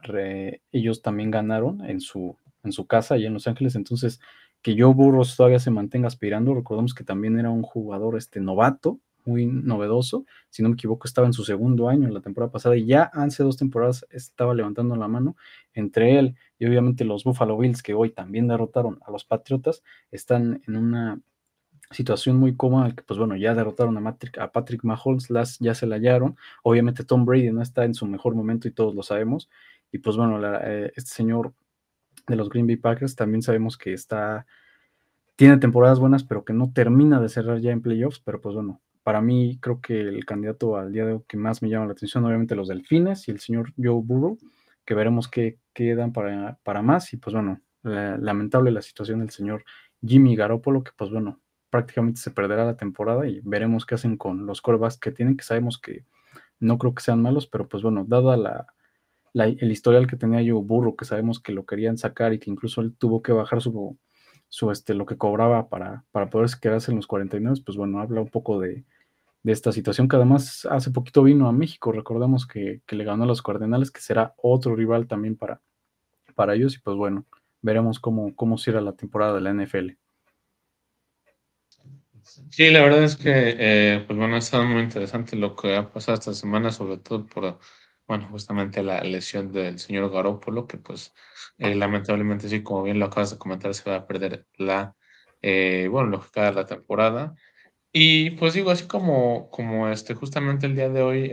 [0.72, 4.20] ellos también ganaron en su, en su casa y en Los Ángeles, entonces
[4.62, 6.54] que Joe Burros todavía se mantenga aspirando.
[6.54, 10.26] Recordemos que también era un jugador este, novato, muy novedoso.
[10.52, 13.10] Si no me equivoco, estaba en su segundo año en la temporada pasada y ya
[13.12, 15.36] hace dos temporadas estaba levantando la mano.
[15.74, 20.62] Entre él y obviamente los Buffalo Bills, que hoy también derrotaron a los Patriotas, están
[20.68, 21.20] en una
[21.92, 25.86] situación muy cómoda, que pues bueno, ya derrotaron a, a Patrick Mahomes, las, ya se
[25.86, 26.36] la hallaron.
[26.64, 29.50] Obviamente Tom Brady no está en su mejor momento y todos lo sabemos.
[29.92, 31.54] Y pues bueno, eh, este señor
[32.28, 34.46] de los Green Bay Packers, también sabemos que está,
[35.36, 38.82] tiene temporadas buenas, pero que no termina de cerrar ya en playoffs, pero pues bueno,
[39.04, 41.92] para mí creo que el candidato al día de hoy que más me llama la
[41.92, 44.38] atención, obviamente los Delfines y el señor Joe Burrow,
[44.86, 49.66] que veremos qué quedan para, para más, y pues bueno, lamentable la situación del señor
[50.02, 51.40] Jimmy Garoppolo, que pues bueno,
[51.74, 55.44] prácticamente se perderá la temporada y veremos qué hacen con los corebacks que tienen, que
[55.44, 56.06] sabemos que
[56.60, 58.68] no creo que sean malos, pero pues bueno, dada la,
[59.34, 62.82] el historial que tenía yo Burro, que sabemos que lo querían sacar y que incluso
[62.82, 63.98] él tuvo que bajar su,
[64.50, 68.22] su este, lo que cobraba para, para poder quedarse en los 49, pues bueno, habla
[68.22, 68.86] un poco de,
[69.44, 73.42] esta situación que además hace poquito vino a México, recordamos que, le ganó a los
[73.42, 75.60] Cardenales, que será otro rival también para,
[76.36, 77.26] para ellos y pues bueno,
[77.64, 80.03] veremos cómo, cómo cierra la temporada de la NFL.
[82.26, 85.92] Sí, la verdad es que, eh, pues bueno, ha estado muy interesante lo que ha
[85.92, 87.60] pasado esta semana, sobre todo por
[88.08, 91.14] bueno, justamente la lesión del señor Garópolo, que pues
[91.58, 94.96] eh, lamentablemente sí, como bien lo acabas de comentar, se va a perder la,
[95.42, 97.36] eh, bueno, lo que queda de la temporada.
[97.94, 101.30] Y pues digo, así como, como este, justamente el día de hoy,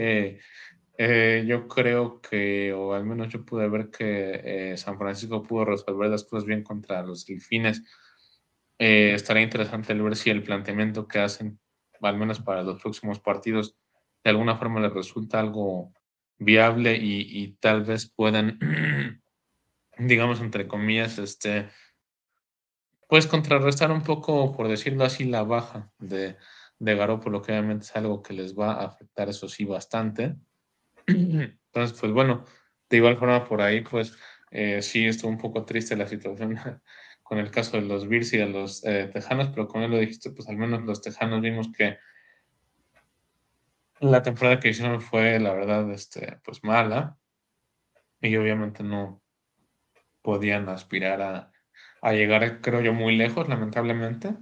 [0.98, 6.10] eh, yo creo que, o al menos yo pude ver que San Francisco pudo resolver
[6.10, 7.82] las cosas bien contra los delfines.
[8.80, 11.60] Estaría interesante el ver si el planteamiento que hacen,
[12.00, 13.76] al menos para los próximos partidos,
[14.24, 15.92] de alguna forma les resulta algo
[16.38, 18.58] viable y, tal vez puedan,
[19.98, 21.68] digamos, entre comillas, este,
[23.06, 26.38] pues contrarrestar un poco, por decirlo así, la baja de,
[26.78, 30.36] de Garoppolo, que obviamente es algo que les va a afectar, eso sí, bastante.
[31.06, 32.46] Entonces, pues bueno,
[32.88, 34.16] de igual forma por ahí, pues
[34.50, 36.58] eh, sí estuvo un poco triste la situación
[37.30, 40.32] con el caso de los Bears y de los eh, Tejanos, pero como lo dijiste,
[40.32, 41.96] pues al menos los Tejanos vimos que
[44.00, 47.16] la temporada que hicieron fue, la verdad, este, pues mala.
[48.20, 49.22] Y obviamente no
[50.22, 51.52] podían aspirar
[52.02, 54.34] a, llegar, creo yo, muy lejos, lamentablemente.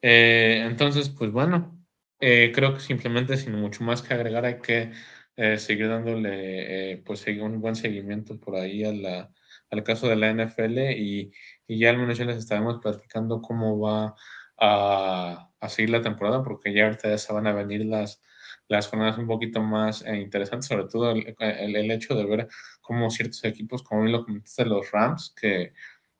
[0.00, 1.76] Eh, entonces, pues bueno,
[2.20, 4.92] eh, creo que simplemente sin mucho más que agregar hay que
[5.34, 9.32] eh, seguir dándole pues un buen seguimiento por ahí a la,
[9.72, 11.32] al caso de la NFL y,
[11.74, 14.14] y, ya al menos ya les estaremos platicando cómo va
[14.58, 18.22] a, a seguir la temporada porque ya ahorita ya se van a venir las,
[18.68, 22.48] las jornadas un poquito más eh, interesantes, sobre todo el, el, hecho de ver
[22.80, 25.72] cómo ciertos equipos, como lo comentaste, los Rams, que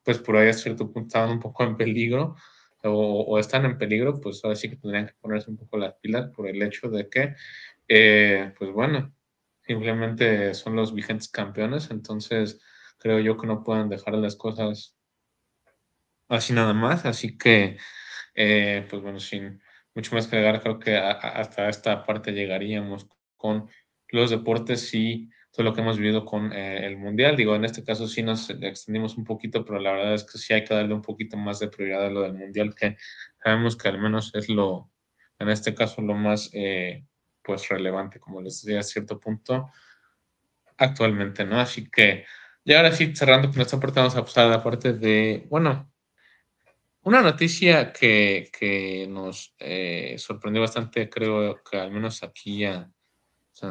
[0.04, 2.36] pues por ahí a cierto punto estaban un poco en peligro
[2.84, 6.30] o, están en peligro, pues ahora sí que tendrían que ponerse un poco las pilas
[6.34, 7.34] por el hecho de que,
[7.88, 9.14] eh, pues bueno,
[9.64, 12.60] simplemente son los vigentes campeones, entonces
[12.98, 14.96] creo yo que no pueden dejar las cosas
[16.34, 17.78] así nada más, así que,
[18.34, 19.60] eh, pues bueno, sin
[19.94, 23.06] mucho más que agregar, creo que hasta esta parte llegaríamos
[23.36, 23.68] con
[24.08, 27.36] los deportes y todo lo que hemos vivido con eh, el Mundial.
[27.36, 30.54] Digo, en este caso sí nos extendimos un poquito, pero la verdad es que sí
[30.54, 32.96] hay que darle un poquito más de prioridad a lo del Mundial, que
[33.42, 34.90] sabemos que al menos es lo,
[35.38, 37.04] en este caso, lo más eh,
[37.42, 39.70] pues relevante, como les decía a cierto punto,
[40.78, 41.60] actualmente, ¿no?
[41.60, 42.24] Así que,
[42.64, 45.91] y ahora sí, cerrando con esta parte, vamos a pasar a la parte de, bueno,
[47.04, 52.90] una noticia que, nos eh, sorprendió bastante, creo que al menos aquí a,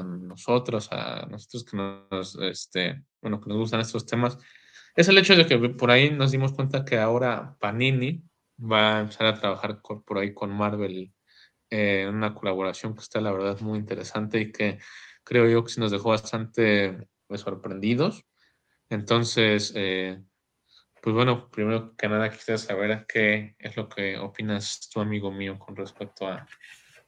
[0.03, 4.37] nosotros, a nosotros que nos, este, bueno, que nos gustan estos temas,
[4.95, 8.23] es el hecho de que por ahí nos dimos cuenta que ahora Panini
[8.59, 11.13] va a empezar a trabajar por ahí con Marvel
[11.69, 14.79] eh, en una colaboración que está la verdad muy interesante y que
[15.23, 18.25] creo yo que sí nos dejó bastante pues, sorprendidos.
[18.89, 20.21] Entonces, eh,
[21.01, 25.57] pues bueno, primero que nada quisiera saber qué es lo que opinas tu amigo mío
[25.57, 26.45] con respecto a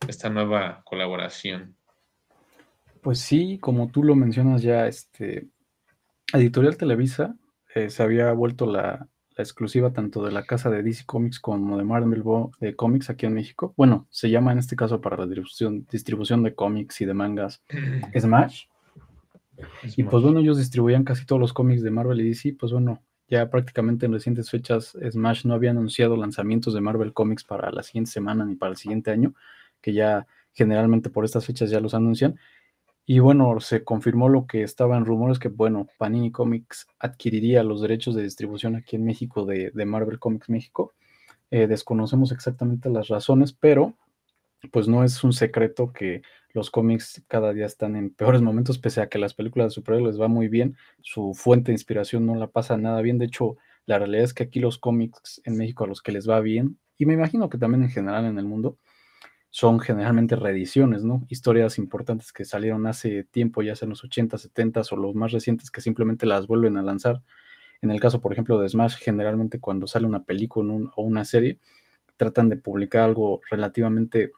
[0.07, 1.75] esta nueva colaboración.
[3.01, 5.47] Pues sí, como tú lo mencionas ya, este
[6.33, 7.35] Editorial Televisa
[7.75, 11.83] eh, se había vuelto la, exclusiva tanto de la casa de DC Comics como de
[11.83, 12.23] Marvel
[12.59, 13.73] de Comics aquí en México.
[13.77, 17.63] Bueno, se llama en este caso para la distribución, distribución de cómics y de mangas
[18.19, 18.65] Smash.
[19.95, 22.55] Y pues bueno, ellos distribuían casi todos los cómics de Marvel y DC.
[22.59, 23.01] Pues bueno,
[23.33, 27.81] ya prácticamente en recientes fechas Smash no había anunciado lanzamientos de Marvel Comics para la
[27.81, 29.33] siguiente semana ni para el siguiente año,
[29.81, 32.39] que ya generalmente por estas fechas ya los anuncian.
[33.07, 37.81] Y bueno, se confirmó lo que estaba en rumores que, bueno, Panini Comics adquiriría los
[37.81, 40.93] derechos de distribución aquí en México de, Marvel Comics México.
[41.49, 43.95] Eh, desconocemos exactamente las razones, pero
[44.71, 46.21] pues no es un secreto que
[46.53, 50.13] los cómics cada día están en peores momentos, pese a que las películas de superhéroes
[50.13, 53.17] les va muy bien, su fuente de inspiración no la pasa nada bien.
[53.17, 56.29] De hecho, la realidad es que aquí los cómics en México a los que les
[56.29, 58.77] va bien, y me imagino que también en general en el mundo,
[59.49, 61.27] son generalmente reediciones, ¿no?
[61.29, 65.31] Historias importantes que salieron hace tiempo, ya sea en los 80, 70 o los más
[65.31, 67.21] recientes que simplemente las vuelven a lanzar.
[67.83, 71.59] En el caso, por ejemplo, de Smash, generalmente cuando sale una película o una serie,
[72.17, 74.31] tratan de publicar algo relativamente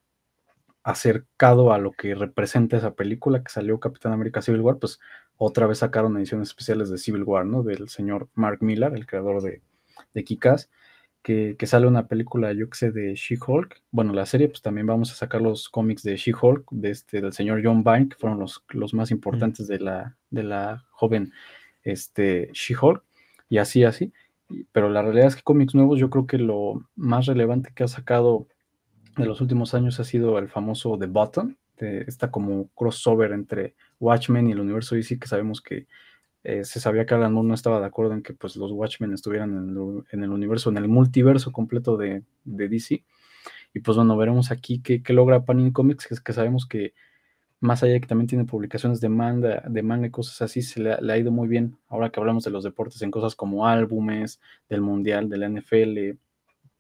[0.86, 5.00] acercado a lo que representa esa película que salió Capitán América Civil War, pues
[5.36, 7.64] otra vez sacaron ediciones especiales de Civil War, ¿no?
[7.64, 9.64] Del señor Mark Millar, el creador de,
[10.14, 10.70] de Kikas,
[11.24, 13.82] que, que, sale una película, yo que sé, de She-Hulk.
[13.90, 17.34] Bueno, la serie, pues también vamos a sacar los cómics de She-Hulk, de este, del
[17.34, 21.34] señor John Byrne, que fueron los, los más importantes de, la, de la joven
[21.82, 23.04] este, She-Hulk,
[23.50, 24.14] y así, así.
[24.72, 27.88] Pero la realidad es que cómics nuevos, yo creo que lo más relevante que ha
[27.88, 28.48] sacado
[29.18, 33.76] de los últimos años ha sido el famoso The Button, de esta como crossover entre
[34.00, 35.88] Watchmen y el universo DC, que sabemos que
[36.44, 39.14] eh, se sabía que Alan Moore no estaba de acuerdo en que pues, los Watchmen
[39.14, 39.52] estuvieran
[40.12, 43.04] en el, universo, en el multiverso completo de, DC.
[43.74, 46.94] Y pues bueno, veremos aquí qué, logra Panini Comics, que, es que sabemos que
[47.60, 50.82] más allá de que también tiene publicaciones de manga, de manga y cosas así, se
[50.82, 51.78] le, ha ido muy bien.
[51.88, 54.40] Ahora que hablamos de los deportes en cosas como álbumes,
[54.70, 56.20] del Mundial, de la NFL,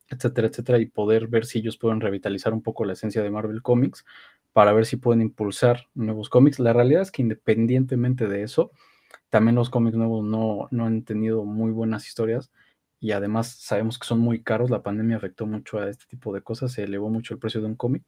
[0.10, 3.62] etcétera, etcétera, y poder ver si ellos pueden revitalizar un poco la esencia de Marvel
[3.62, 4.06] Comics
[4.53, 6.60] para ver si pueden impulsar nuevos cómics.
[6.60, 8.72] La realidad es que independientemente de eso,
[9.30, 12.51] también los cómics nuevos no, no han tenido muy buenas historias
[12.99, 14.70] y además sabemos que son muy caros.
[14.70, 17.68] La pandemia afectó mucho a este tipo de cosas, se elevó mucho el precio de
[17.68, 18.03] un cómic.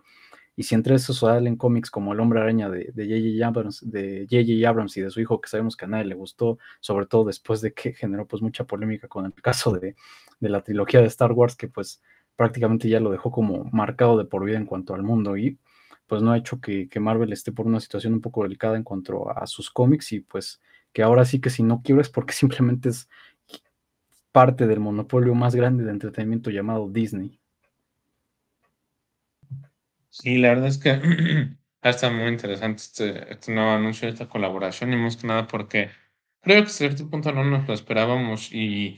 [0.57, 3.47] Y si entre esos salen cómics como El Hombre Araña de J.J.
[3.47, 7.05] Abrams, de Abrams y de su hijo, que sabemos que a nadie le gustó, sobre
[7.05, 9.95] todo después de que generó pues mucha polémica con el caso de,
[10.39, 12.01] de la trilogía de Star Wars, que pues
[12.35, 15.59] prácticamente ya lo dejó como marcado de por vida en cuanto al mundo y
[16.07, 18.83] pues no ha hecho que, que Marvel esté por una situación un poco delicada en
[18.83, 20.59] cuanto a sus cómics y pues
[20.91, 23.07] que ahora sí que si no quiero es porque simplemente es
[24.31, 27.39] parte del monopolio más grande de entretenimiento llamado Disney.
[30.09, 30.99] Sí, la verdad es que
[31.81, 35.89] está muy interesante este, este, nuevo anuncio, esta colaboración, y más que nada porque
[36.41, 38.97] creo que a cierto punto no nos lo esperábamos y,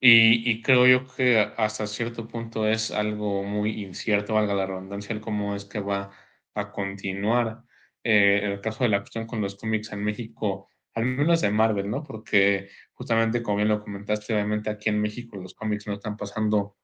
[0.00, 5.20] y, creo yo que hasta cierto punto es algo muy incierto, valga la redundancia, el
[5.20, 6.10] cómo es que va
[6.54, 7.64] a continuar.
[8.04, 11.88] Eh, el caso de la cuestión con los cómics en México, al menos de Marvel,
[11.90, 12.02] ¿no?
[12.02, 16.76] Porque justamente, como bien lo comentaste, obviamente aquí en México los cómics no están pasando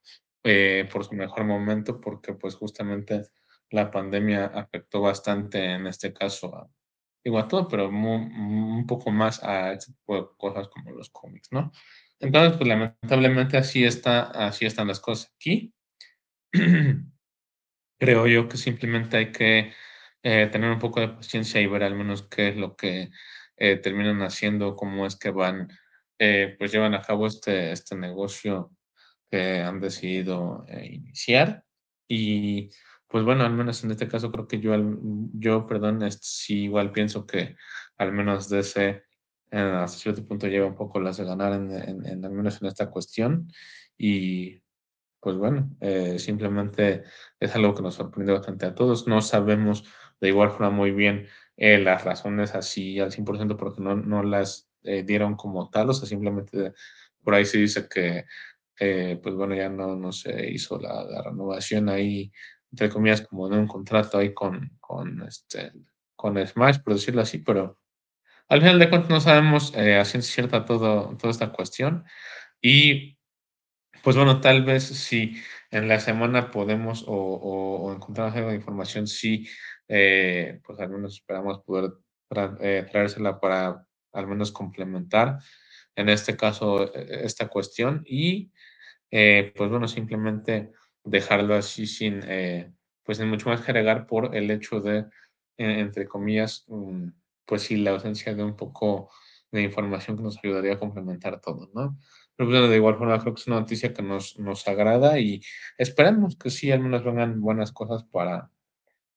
[0.44, 3.24] eh, por su mejor momento porque pues justamente
[3.70, 6.68] la pandemia afectó bastante en este caso a,
[7.48, 11.70] todo, pero un poco más a este tipo de cosas como los cómics, ¿no?
[12.20, 15.72] Entonces, pues lamentablemente así está, así están las cosas aquí.
[18.00, 19.72] Creo yo que simplemente hay que
[20.22, 23.10] eh, tener un poco de paciencia y ver al menos qué es lo que
[23.56, 25.68] eh, terminan haciendo, cómo es que van,
[26.18, 28.72] eh, pues llevan a cabo este, este negocio
[29.30, 31.64] que han decidido iniciar.
[32.08, 32.70] Y
[33.08, 34.74] pues bueno, al menos en este caso creo que yo,
[35.32, 37.56] yo perdón, sí igual pienso que
[37.96, 39.04] al menos de ese,
[39.50, 41.72] hasta cierto punto lleva un poco las de ganar en,
[42.06, 43.50] en, al menos en esta cuestión.
[43.96, 44.62] Y
[45.20, 47.02] pues bueno, eh, simplemente
[47.40, 49.08] es algo que nos sorprende bastante a todos.
[49.08, 49.84] No sabemos
[50.20, 54.68] de igual forma muy bien eh, las razones así al 100% porque no, no las
[54.82, 56.72] eh, dieron como tal, o sea, simplemente
[57.22, 58.24] por ahí se dice que,
[59.22, 62.30] pues bueno, ya no, no se hizo la renovación ahí
[62.70, 65.72] entre comillas, como en un contrato ahí con, con, este,
[66.16, 67.78] con Smash, por decirlo así, pero
[68.48, 72.04] al final de cuentas no sabemos eh, a ciencia cierta todo, toda esta cuestión.
[72.62, 73.18] Y
[74.02, 75.36] pues bueno, tal vez si
[75.70, 79.46] en la semana podemos o, o, encontrar algo de información, sí,
[79.86, 81.92] eh, pues al menos esperamos poder
[82.60, 85.38] eh, traérsela para al menos complementar
[85.94, 88.50] en este caso e, esta cuestión y
[89.10, 90.72] pues bueno, simplemente
[91.10, 95.06] dejarlo así sin, eh, pues sin mucho más que agregar por el hecho de,
[95.56, 97.08] entre comillas, mm,
[97.46, 99.10] pues sí, la ausencia de un poco
[99.50, 101.98] de información que nos ayudaría a complementar todo, ¿no?
[102.36, 105.40] Pero bueno, de igual forma creo que es una noticia que nos, nos agrada y
[105.78, 108.50] esperemos que sí, al menos vengan buenas cosas para,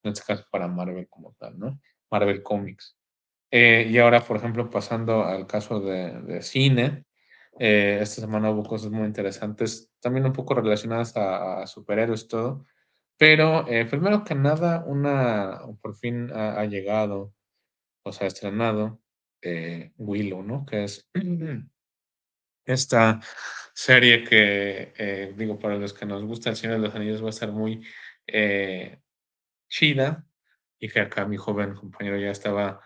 [0.04, 1.80] en este caso, para Marvel como tal, ¿no?
[2.10, 2.98] Marvel Comics.
[3.52, 7.06] Eh, y ahora, por ejemplo, pasando al caso de, de cine,
[7.60, 12.66] eh, esta semana hubo cosas muy interesantes, también un poco relacionadas a, superhéroes y todo.
[13.18, 17.34] Pero eh, primero que nada, una por fin ha, llegado,
[18.04, 19.02] o sea, estrenado
[19.42, 20.66] eh, Willow, ¿no?
[20.66, 21.08] Que es
[22.66, 23.20] esta
[23.74, 27.34] serie que, digo, para los que nos gusta el Señor de los Anillos va a
[27.34, 27.86] ser muy
[29.70, 30.26] chida
[30.80, 32.82] y que acá mi joven compañero ya estaba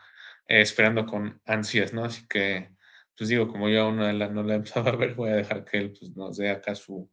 [0.47, 2.05] esperando con ansias, ¿no?
[2.05, 2.74] Así que
[3.17, 5.77] pues digo, como yo aún no la, he empezado a ver, voy a dejar que
[5.77, 7.09] él pues, nos dé acá su,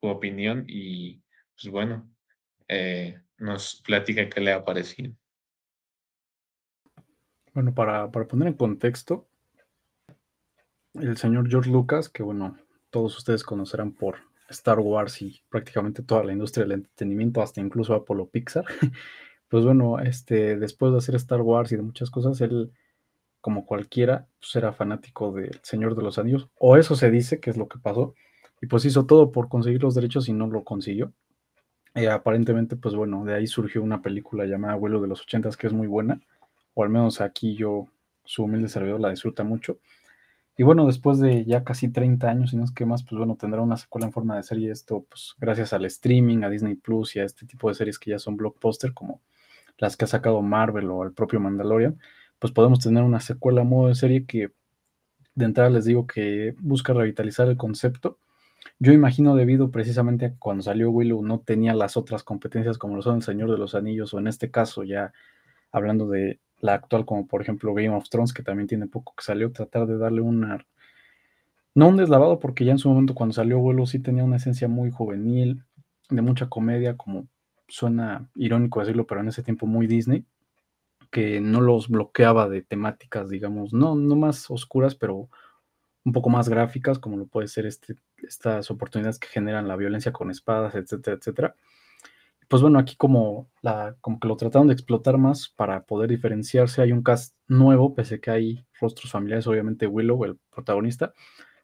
[0.00, 1.22] su opinión y
[1.54, 2.10] pues bueno,
[2.68, 5.14] eh, nos platica qué le ha parecido.
[7.52, 9.28] Bueno, para, para, poner en contexto,
[10.94, 12.58] el señor George Lucas, que bueno,
[12.90, 17.94] todos ustedes conocerán por Star Wars y prácticamente toda la industria del entretenimiento, hasta incluso
[17.94, 18.64] Apollo Pixar,
[19.48, 22.72] pues bueno, este, después de hacer Star Wars y de muchas cosas, él
[23.44, 27.50] como cualquiera, pues era fanático del Señor de los Anillos, o eso se dice que
[27.50, 28.14] es lo que pasó,
[28.62, 31.12] y pues hizo todo por conseguir los derechos y no lo consiguió.
[31.94, 35.66] Eh, aparentemente, pues bueno, de ahí surgió una película llamada Abuelo de los Ochentas, que
[35.66, 36.22] es muy buena,
[36.72, 37.86] o al menos aquí yo,
[38.24, 39.78] su humilde servidor, la disfruta mucho.
[40.56, 43.36] Y bueno, después de ya casi 30 años, y no es que más, pues bueno,
[43.38, 47.14] tendrá una secuela en forma de serie, esto pues gracias al streaming, a Disney Plus
[47.16, 49.20] y a este tipo de series que ya son blockbuster, como
[49.76, 52.00] las que ha sacado Marvel o el propio Mandalorian
[52.44, 54.50] pues podemos tener una secuela modo de serie que
[55.34, 58.18] de entrada les digo que busca revitalizar el concepto.
[58.78, 63.00] Yo imagino debido precisamente a cuando salió Willow no tenía las otras competencias como lo
[63.00, 65.14] son el Señor de los Anillos o en este caso ya
[65.72, 69.24] hablando de la actual, como por ejemplo Game of Thrones, que también tiene poco que
[69.24, 70.66] salió, tratar de darle una...
[71.74, 74.68] No un deslavado, porque ya en su momento cuando salió Vuelo sí tenía una esencia
[74.68, 75.64] muy juvenil,
[76.10, 77.26] de mucha comedia, como
[77.68, 80.26] suena irónico decirlo, pero en ese tiempo muy Disney,
[81.14, 85.30] que no los bloqueaba de temáticas, digamos, no, no más oscuras, pero
[86.04, 90.10] un poco más gráficas, como lo puede ser este, estas oportunidades que generan la violencia
[90.10, 91.54] con espadas, etcétera, etcétera.
[92.48, 96.82] Pues bueno, aquí como, la, como que lo trataron de explotar más para poder diferenciarse.
[96.82, 101.14] Hay un cast nuevo, pese que hay rostros familiares, obviamente Willow, el protagonista,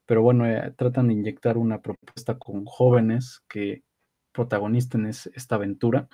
[0.07, 3.83] pero bueno, eh, tratan de inyectar una propuesta con jóvenes que
[4.31, 6.09] protagonisten esta aventura.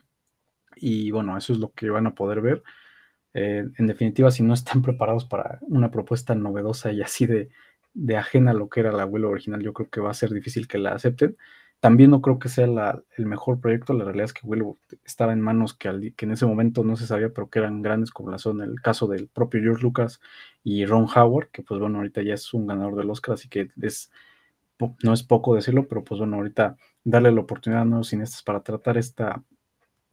[0.76, 2.62] Y bueno, eso es lo que van a poder ver.
[3.38, 7.50] Eh, en definitiva, si no están preparados para una propuesta novedosa y así de,
[7.92, 10.30] de ajena a lo que era la abuelo original, yo creo que va a ser
[10.32, 11.36] difícil que la acepten.
[11.80, 15.42] También no creo que sea el mejor proyecto, la realidad es que Willow estaba en
[15.42, 18.38] manos que, que, en ese momento no se sabía, pero que eran grandes, como la
[18.38, 20.20] son el caso del propio George Lucas
[20.64, 23.68] y Ron Howard, que pues bueno, ahorita ya es un ganador del Oscar, así que
[23.82, 24.10] es,
[25.02, 28.62] no es poco decirlo, pero pues bueno, ahorita darle la oportunidad a nuevos cineastas para
[28.62, 29.42] tratar esta,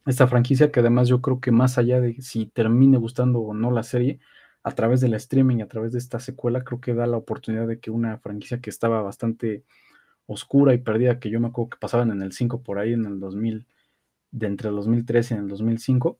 [0.06, 3.70] esta franquicia, que además yo creo que más allá de si termine gustando o no
[3.70, 4.20] la serie,
[4.62, 7.80] a través del streaming, a través de esta secuela, creo que da la oportunidad de
[7.80, 9.64] que una franquicia que estaba bastante
[10.26, 13.04] oscura y perdida, que yo me acuerdo que pasaban en el 5 por ahí en
[13.04, 13.66] el 2000,
[14.30, 16.18] de entre el 2013 y el 2005,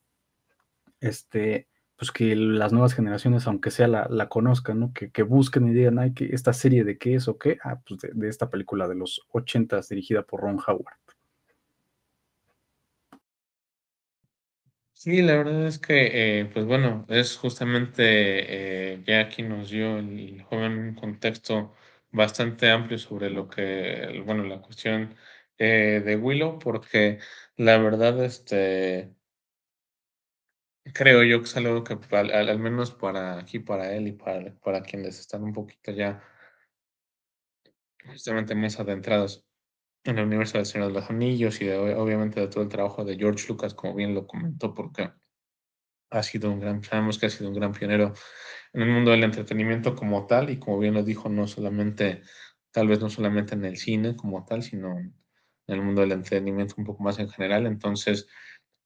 [1.01, 4.93] este, pues que las nuevas generaciones, aunque sea la, conozcan, ¿no?
[4.93, 8.01] Que, busquen y digan, ay, que esta serie de qué es o qué, ah, pues
[8.01, 10.97] de, de esta película de los 80 dirigida por Ron Howard.
[15.05, 19.99] Sí, la verdad es que, eh, pues bueno, es justamente, eh, ya aquí nos dio
[19.99, 21.75] el joven un contexto
[22.11, 25.15] bastante amplio sobre lo que, bueno, la cuestión
[25.59, 27.19] eh, de Willow, porque
[27.59, 29.15] la verdad, este,
[30.95, 34.83] creo yo que es algo que al, menos para aquí, para él y para, para
[34.83, 36.23] quienes están un poquito ya
[38.07, 39.44] justamente más adentrados
[40.05, 43.05] en el universo del Señor de los Anillos y de, obviamente de todo el trabajo
[43.05, 45.11] de George Lucas, como bien lo comentó, porque
[46.11, 48.13] ha sido un gran, sabemos que ha sido un gran pionero
[48.73, 52.23] en el mundo del entretenimiento como tal, y como bien lo dijo, no solamente,
[52.71, 55.15] tal vez no solamente en el cine como tal, sino en
[55.67, 57.67] el mundo del entretenimiento un poco más en general.
[57.67, 58.29] Entonces,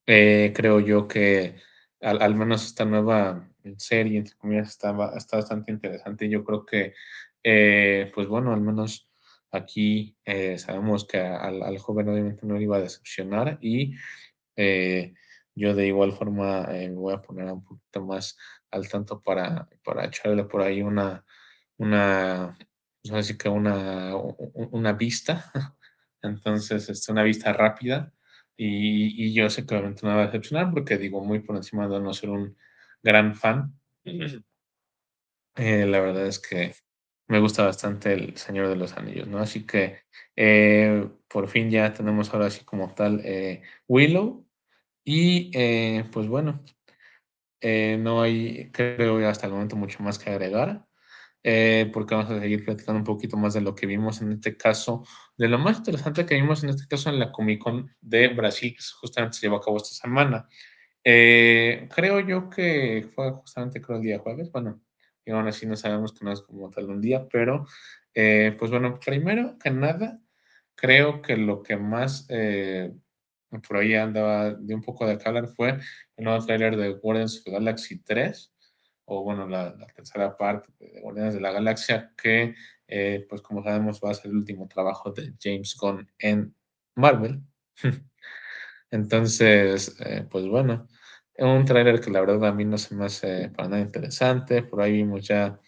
[0.06, 1.56] eh, creo yo que
[2.00, 6.28] al, menos esta nueva serie, entre comillas, está, está bastante interesante.
[6.28, 6.94] Yo creo que,
[7.42, 9.07] eh, pues bueno, al menos
[9.50, 13.94] Aquí eh, sabemos que al, joven obviamente no le iba a decepcionar y
[14.56, 15.14] eh,
[15.54, 18.36] yo de igual forma eh, me voy a poner un poquito más
[18.70, 21.24] al tanto para, para echarle por ahí una,
[21.78, 25.50] una, así pues, que una, una vista.
[26.22, 28.12] Entonces, es una vista rápida
[28.56, 31.88] y, y, yo sé que obviamente no va a decepcionar porque digo muy por encima
[31.88, 32.56] de no ser un
[33.02, 33.72] gran fan.
[34.04, 36.74] la verdad es que
[37.28, 39.38] me gusta bastante El Señor de los Anillos, ¿no?
[39.38, 40.00] Así que
[40.34, 44.46] eh, por fin ya tenemos ahora así como tal eh, Willow.
[45.04, 46.62] Y eh, pues bueno,
[47.62, 50.86] no hay, creo hasta el momento mucho más que agregar,
[51.92, 55.04] porque vamos a seguir platicando un poquito más de lo que vimos en este caso,
[55.38, 58.74] de lo más interesante que vimos en este caso en la Comic Con de Brasil,
[58.76, 60.46] que justamente se llevó a cabo esta semana.
[61.02, 64.82] creo yo que fue justamente creo el día jueves, bueno,
[65.28, 67.66] y aún así no sabemos que no como tal un día, pero
[68.14, 70.18] eh, pues bueno, primero que nada,
[70.74, 72.94] creo que lo que más eh,
[73.68, 75.78] por ahí andaba de un poco de calor fue
[76.16, 78.54] el nuevo trailer de Guardians of the Galaxy 3,
[79.04, 82.54] o bueno, la, tercera parte de Guardians de la Galaxia, que
[82.86, 86.54] eh, pues como sabemos va a ser el último trabajo de James Gunn en
[86.94, 87.42] Marvel.
[88.90, 89.94] Entonces,
[90.30, 90.88] pues bueno,
[91.38, 94.62] un tráiler que la verdad a mí no se me hace para nada interesante.
[94.62, 95.60] Por ahí vimos ya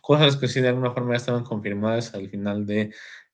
[0.00, 2.92] cosas que sí de alguna forma estaban confirmadas al final de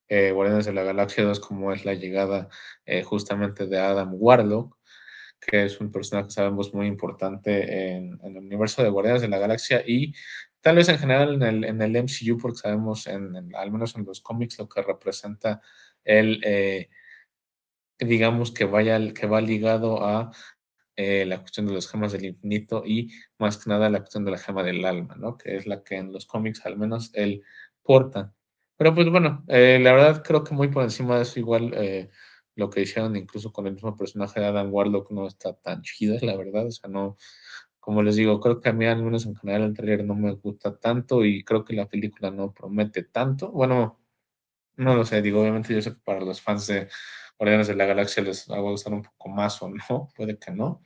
[0.08, 2.48] eh, Guardianes de la Galaxia 2, como es la llegada
[2.86, 4.78] eh, justamente de Adam Warlock,
[5.40, 9.38] que es un personaje que sabemos muy importante en, el universo de Guardianes de la
[9.38, 10.14] Galaxia y
[10.60, 14.04] tal vez en general en el, en el MCU, porque sabemos, en, al menos en
[14.04, 15.60] los cómics, lo que representa
[16.04, 16.88] el, eh,
[17.98, 20.32] digamos, que, vaya, que va ligado a
[21.00, 24.32] eh, la cuestión de las gemas del infinito y más que nada la cuestión de
[24.32, 25.38] la gema del alma, ¿no?
[25.38, 27.44] Que es la que en los cómics al menos él
[27.84, 28.34] porta.
[28.76, 32.10] Pero pues bueno, eh, la verdad creo que muy por encima de eso igual eh,
[32.56, 36.18] lo que hicieron incluso con el mismo personaje de Adam Warlock no está tan chido,
[36.20, 37.16] la verdad, o sea, no,
[37.78, 40.32] como les digo, creo que a mí al menos en general el trailer no me
[40.32, 43.52] gusta tanto y creo que la película no promete tanto.
[43.52, 44.00] Bueno,
[44.76, 46.88] no lo sé, digo, obviamente yo sé que para los fans de
[47.38, 50.50] Guardianes de la Galaxia les va a gustar un poco más o no, puede que
[50.52, 50.82] no.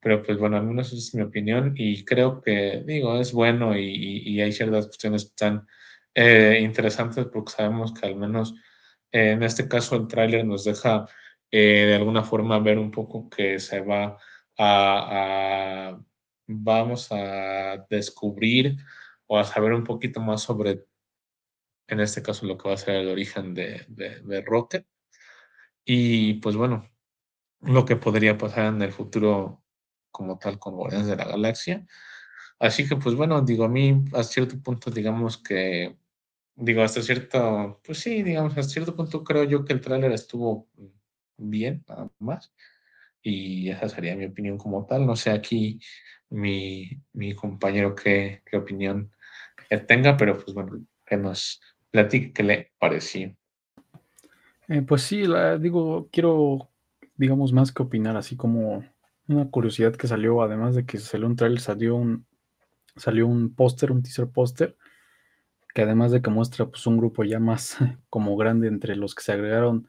[0.00, 3.76] pero pues bueno, al menos esa es mi opinión y creo que, digo, es bueno
[3.78, 5.66] y, hay ciertas cuestiones están
[6.14, 8.54] eh, interesantes porque sabemos que al menos
[9.12, 11.06] eh, en este caso el tráiler nos deja
[11.50, 14.18] eh, de alguna forma ver un poco que se va
[14.58, 15.98] a,
[16.46, 18.76] vamos a descubrir
[19.26, 20.84] o a saber un poquito más sobre,
[21.88, 24.86] en este caso, lo que va a ser el origen de Rocket.
[25.90, 26.86] Y pues bueno,
[27.62, 29.64] lo que podría pasar en el futuro
[30.10, 31.86] como tal con Guardianes de la Galaxia.
[32.60, 35.98] Así que pues bueno, digo, a mí a cierto punto digamos que,
[36.56, 40.68] digo, hasta cierto, pues sí, digamos, hasta cierto punto creo yo que el tráiler estuvo
[41.38, 42.52] bien, nada más.
[43.22, 45.06] Y esa sería mi opinión como tal.
[45.06, 45.80] No sé aquí
[46.30, 49.12] mi, mi compañero qué, qué opinión
[49.88, 51.62] tenga, pero pues bueno, que nos
[51.92, 53.37] platique qué le pareció.
[54.68, 56.68] Eh, pues sí, la, digo, quiero,
[57.16, 58.84] digamos, más que opinar, así como
[59.26, 62.26] una curiosidad que salió, además de que salió un trailer, salió un,
[62.96, 64.76] salió un póster, un teaser póster,
[65.74, 67.76] que además de que muestra pues, un grupo ya más
[68.10, 69.88] como grande entre los que se agregaron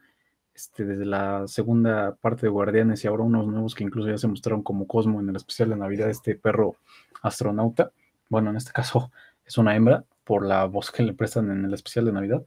[0.54, 4.28] este, desde la segunda parte de Guardianes y ahora unos nuevos que incluso ya se
[4.28, 6.76] mostraron como Cosmo en el especial de Navidad, este perro
[7.22, 7.92] astronauta.
[8.28, 9.10] Bueno, en este caso
[9.44, 12.44] es una hembra por la voz que le prestan en el especial de Navidad.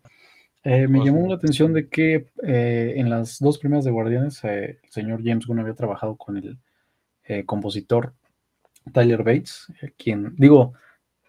[0.65, 4.79] Eh, me llamó la atención de que eh, en las dos primeras de Guardianes eh,
[4.81, 6.57] el señor James Gunn había trabajado con el
[7.25, 8.13] eh, compositor
[8.93, 10.73] Tyler Bates, quien, digo,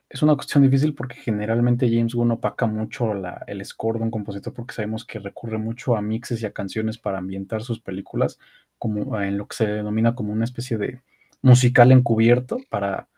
[0.08, 4.10] es una cuestión difícil porque generalmente James Gunn opaca mucho la, el score de un
[4.12, 8.38] compositor porque sabemos que recurre mucho a mixes y a canciones para ambientar sus películas,
[8.78, 11.00] como en lo que se denomina como una especie de
[11.42, 13.08] musical encubierto para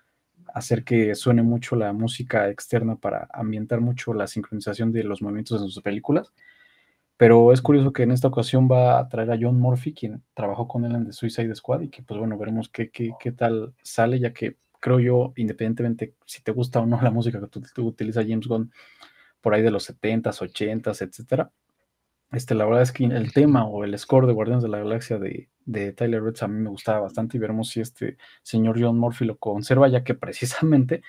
[0.56, 5.60] hacer que suene mucho la música externa para ambientar mucho la sincronización de los movimientos
[5.60, 6.32] en sus películas.
[7.18, 10.66] Pero es curioso que en esta ocasión va a traer a John Murphy, quien trabajó
[10.66, 13.74] con él en The Suicide Squad, y que pues bueno, veremos qué, qué, qué tal
[13.82, 17.62] sale, ya que creo yo, independientemente si te gusta o no la música que tú,
[17.74, 18.72] tú utiliza James Gunn
[19.42, 21.50] por ahí de los 70s, 80s, etcétera.
[22.32, 25.18] Este, la verdad es que el tema o el score de Guardianes de la Galaxia
[25.18, 28.98] de, de Tyler Bates a mí me gustaba bastante y veremos si este señor John
[28.98, 31.02] Murphy lo conserva, ya que precisamente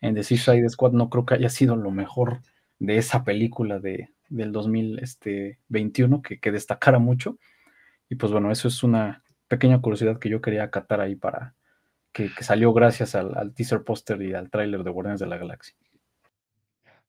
[0.00, 2.40] en The Suicide Squad no creo que haya sido lo mejor
[2.78, 7.38] de esa película de, del 2021 que, que destacara mucho.
[8.08, 11.54] Y pues bueno, eso es una pequeña curiosidad que yo quería acatar ahí para
[12.12, 15.38] que, que salió gracias al, al teaser póster y al tráiler de Guardianes de la
[15.38, 15.76] Galaxia.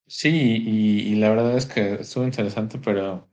[0.06, 3.28] Sí, y, y, la verdad es que estuvo interesante, pero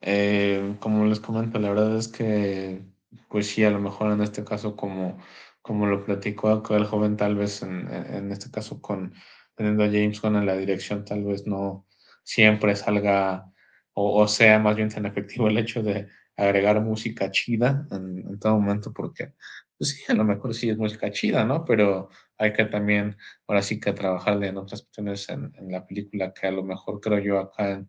[0.00, 2.82] eh, como les comento, la verdad es que,
[3.28, 5.18] pues sí, a lo mejor en este caso, como,
[5.62, 9.14] como lo platicó el joven, tal vez en, en este caso con
[9.54, 11.86] teniendo a James Gunn en la dirección, tal vez no
[12.22, 13.50] siempre salga
[13.94, 18.38] o, o sea más bien tan efectivo el hecho de agregar música chida en, en
[18.38, 19.32] todo momento, porque
[19.78, 21.64] pues sí, a lo mejor sí es música chida, ¿no?
[21.64, 23.16] Pero hay que también,
[23.46, 27.00] ahora sí que trabajarle en otras cuestiones en, en la película que a lo mejor
[27.00, 27.88] creo yo acá en,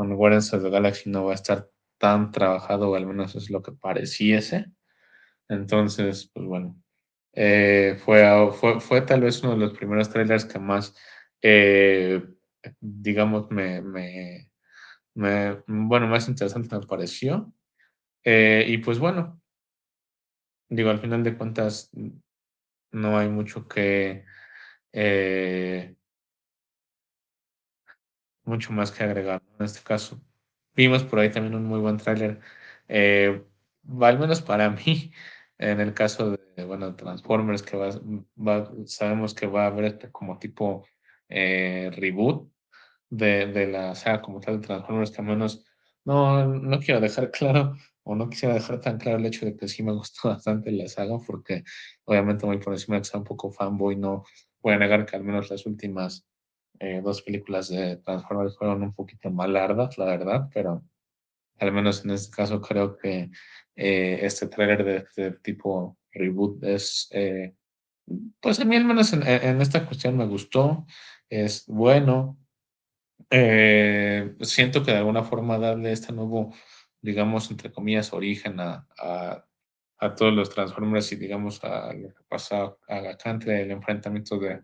[0.00, 3.50] con Guardians of the Galaxy no va a estar tan trabajado, o al menos es
[3.50, 4.72] lo que pareciese.
[5.46, 6.82] Entonces, pues bueno,
[7.34, 10.96] eh, fue, fue, fue tal vez uno de los primeros trailers que más,
[11.42, 12.26] eh,
[12.80, 14.50] digamos, me, me,
[15.14, 17.52] me, bueno, más interesante me pareció.
[18.24, 19.42] Eh, y pues bueno,
[20.70, 21.90] digo, al final de cuentas,
[22.90, 24.24] no hay mucho que,
[24.94, 25.94] eh,
[28.50, 30.20] mucho más que agregar en este caso.
[30.74, 32.40] Vimos por ahí también un muy buen tráiler,
[32.88, 33.42] eh,
[34.00, 35.12] al menos para mí,
[35.58, 40.38] en el caso de, bueno, Transformers, que va, sabemos que va a haber este como
[40.38, 40.86] tipo
[41.28, 42.50] eh, reboot
[43.10, 45.64] de, de, la saga como tal de Transformers, que al menos
[46.04, 49.68] no, no quiero dejar claro o no quisiera dejar tan claro el hecho de que
[49.68, 51.64] sí me gustó bastante la saga, porque
[52.04, 54.24] obviamente muy por encima de que sea un poco fanboy, no
[54.62, 56.26] voy a negar que al menos las últimas
[56.78, 60.82] eh, dos películas de Transformers fueron un poquito más largas, la verdad, pero
[61.58, 63.30] al menos en este caso creo que
[63.76, 67.54] eh, este trailer de este tipo reboot es, eh,
[68.40, 70.86] pues a mí al menos en, en, esta cuestión me gustó,
[71.28, 72.38] es bueno.
[73.30, 76.52] Eh, siento que de alguna forma darle este nuevo,
[77.00, 79.44] digamos, entre comillas, origen a, a,
[79.98, 84.62] a todos los Transformers y digamos a lo que pasa acá entre el enfrentamiento de,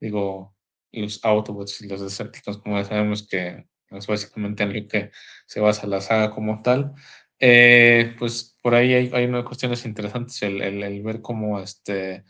[0.00, 0.53] digo,
[1.02, 5.10] los Autobots y los Decepticons, como ya sabemos que es básicamente en lo que
[5.46, 6.92] se basa la saga como tal.
[7.38, 12.24] Eh, pues por ahí hay, hay unas cuestiones interesantes, el, el, ver cómo este,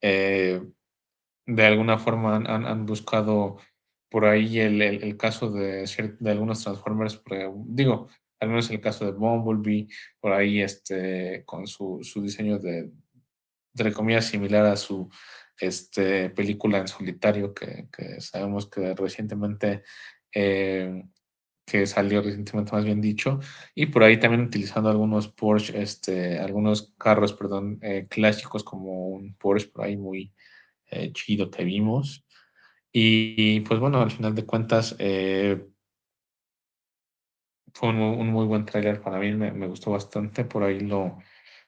[0.00, 0.60] eh,
[1.46, 3.58] de alguna forma han, han, buscado
[4.10, 5.84] por ahí el, el, caso de,
[6.18, 7.22] de, algunos Transformers,
[7.66, 8.08] digo,
[8.40, 9.88] al menos el caso de Bumblebee,
[10.20, 12.90] por ahí este, con su, su diseño de,
[13.74, 15.08] entre comillas, similar a su
[15.60, 19.82] este, película en solitario que, que sabemos que recientemente
[20.32, 21.04] eh,
[21.70, 23.38] que salió recientemente, más bien dicho,
[23.74, 29.34] y por ahí también utilizando algunos Porsche, este, algunos carros, perdón, eh, clásicos como un
[29.36, 30.32] Porsche por ahí muy
[30.90, 32.26] eh, chido que vimos.
[32.92, 35.64] Y, pues bueno, al final de cuentas, eh,
[37.72, 41.18] fue un, muy buen tráiler para mí, me, me, gustó bastante, por ahí lo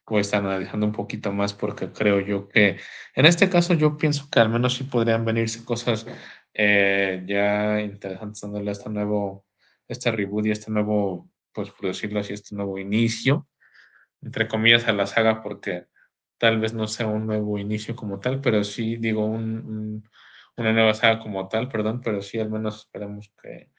[0.06, 2.78] voy a estar analizando un poquito más porque creo yo que
[3.14, 6.06] en este caso yo pienso que al menos sí podrían venirse cosas
[6.54, 9.46] ya interesantes dándole este nuevo
[9.92, 13.48] este reboot y este nuevo, pues por decirlo así, este nuevo inicio,
[14.22, 15.86] entre comillas, a la saga, porque
[16.38, 20.08] tal vez no sea un nuevo inicio como tal, pero sí, digo, un,
[20.56, 23.70] una nueva saga como tal, perdón, pero sí al menos esperemos que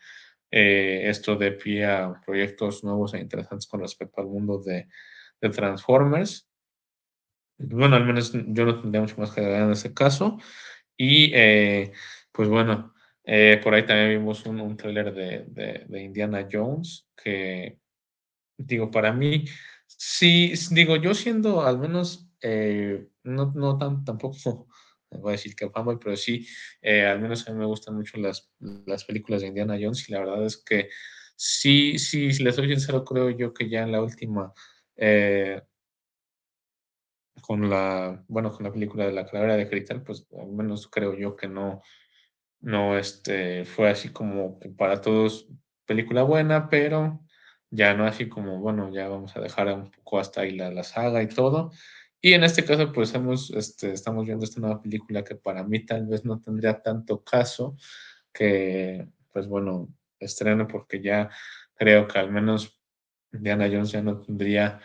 [0.52, 4.88] eh, esto dé pie a proyectos nuevos e interesantes con respecto al mundo de,
[5.44, 6.50] de Transformers.
[7.58, 10.40] Bueno, al menos yo no tendría mucho más que agregar en ese caso.
[10.98, 11.92] Y eh,
[12.32, 12.94] pues bueno,
[13.24, 17.80] eh, por ahí también vimos un, un tráiler de, de, Indiana Jones que,
[18.58, 19.46] digo, para mí,
[19.88, 24.68] sí, digo, yo siendo al menos, eh, no, no tampoco,
[25.12, 26.48] voy a decir que fanboy, pero sí,
[26.84, 30.20] al menos a mí me gustan mucho las, las películas de Indiana Jones y la
[30.20, 30.90] verdad es que
[31.36, 34.54] sí, sí, si les soy sincero, creo yo que ya en la última,
[37.42, 41.14] con la, bueno, con la película de la calavera de cristal, pues al menos creo
[41.14, 41.82] yo que no,
[42.62, 45.50] no este, fue así como para todos
[45.86, 47.20] película buena, pero
[47.70, 50.84] ya no así como, bueno, ya vamos a dejar un poco hasta ahí la, la
[50.84, 51.72] saga y todo.
[52.22, 55.86] Y en este caso, pues hemos, este, estamos viendo esta nueva película que para mí
[55.86, 57.76] tal vez no tendría tanto caso
[58.32, 59.90] que, pues bueno,
[60.20, 61.30] estreno porque ya
[61.76, 62.80] creo que al menos
[63.42, 64.80] Diana Jones ya no tendría,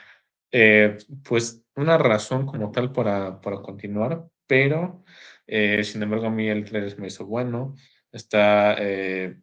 [0.51, 5.05] eh, pues, una razón como tal para, para continuar, pero
[5.47, 7.75] eh, sin embargo, a mí el trailer me hizo bueno.
[8.11, 9.37] Está, eh,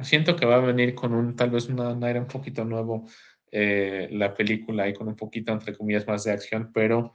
[0.00, 3.08] siento que va a venir con un, tal vez un aire un poquito nuevo
[3.52, 7.14] la película y con un poquito, entre comillas, más de acción, pero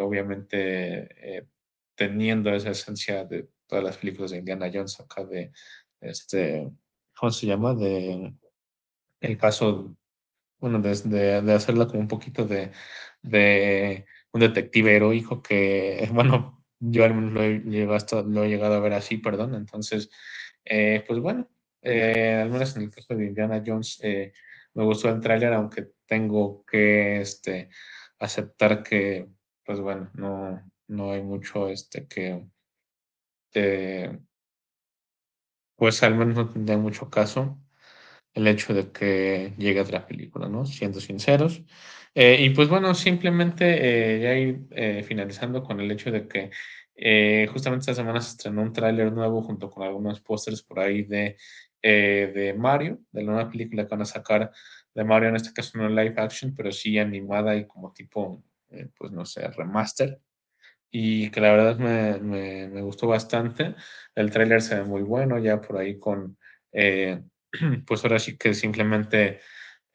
[0.00, 1.46] obviamente
[1.94, 5.52] teniendo esa esencia de todas las películas de Indiana Jones acá de,
[6.00, 6.68] este,
[7.14, 7.74] ¿cómo se llama?
[7.74, 8.34] De
[9.20, 9.96] el caso,
[10.62, 12.72] bueno, de, de, hacerla como un poquito de,
[13.22, 18.74] de un detective heroico que, bueno, yo al menos lo he, llegado, lo he llegado
[18.76, 19.54] a ver así, perdón.
[19.56, 20.10] Entonces,
[20.64, 21.50] eh, pues bueno,
[21.82, 24.32] eh, al menos en el caso de Indiana Jones, eh,
[24.74, 27.68] me gustó el tráiler, aunque tengo que este,
[28.20, 29.28] aceptar que,
[29.64, 32.46] pues bueno, no, no hay mucho este que,
[35.76, 37.58] pues al menos no tendría mucho caso
[38.34, 40.64] el hecho de que llegue otra película, ¿no?
[40.64, 41.62] Siendo sinceros.
[42.14, 46.50] Eh, y pues bueno, simplemente eh, ya ir eh, finalizando con el hecho de que
[47.50, 51.36] justamente esta semana se estrenó un tráiler nuevo junto con algunos pósters por ahí de,
[51.82, 54.52] de Mario, de la nueva película que van a sacar
[54.94, 58.44] de Mario, en este caso no live action, pero sí animada y como tipo,
[58.96, 60.20] pues no sé, remaster.
[60.92, 63.74] Y que la verdad me, me, me gustó bastante.
[64.14, 66.38] El tráiler se ve muy bueno, ya por ahí con
[67.86, 69.40] pues ahora sí que simplemente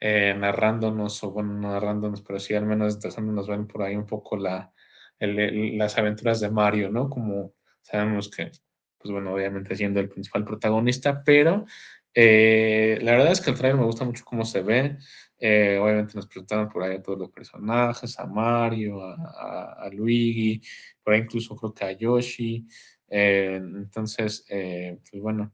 [0.00, 4.06] eh, narrándonos, o bueno, no narrándonos, pero sí al menos dejándonos ver por ahí un
[4.06, 4.72] poco la,
[5.18, 7.10] las aventuras de Mario, ¿no?
[7.10, 8.52] Como sabemos que,
[8.98, 11.66] pues bueno, obviamente siendo el principal protagonista, pero
[12.14, 14.98] eh, la verdad es que el trailer me gusta mucho cómo se ve.
[15.40, 20.60] Eh, obviamente nos presentaron por ahí a todos los personajes, a Mario, a, Luigi,
[21.02, 22.66] por ahí incluso creo que a Yoshi.
[23.08, 25.52] entonces, pues bueno,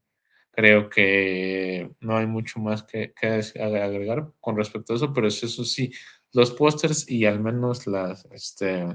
[0.57, 3.13] Creo que no hay mucho más que,
[3.61, 5.93] agregar con respecto a eso, pero eso sí,
[6.33, 8.87] los pósters y al menos las, este,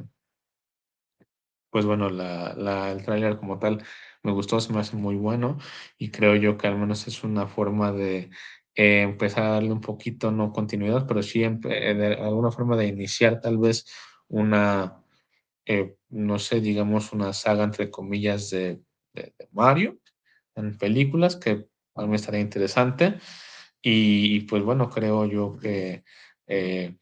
[1.69, 3.84] pues bueno, la, el tráiler como tal
[4.23, 5.57] me gustó, se me hace muy bueno
[5.98, 8.30] y creo yo que al menos es una forma de
[8.76, 13.41] eh, empezar a darle un poquito, no continuidad, pero sí de alguna forma de iniciar
[13.41, 13.86] tal vez
[14.30, 15.03] una,
[15.65, 18.81] eh, no sé, digamos una saga entre comillas de
[19.52, 19.99] Mario
[20.56, 23.20] en películas, que a mí estaría interesante.
[23.82, 26.04] Y, pues bueno, creo yo que
[26.48, 26.98] eh,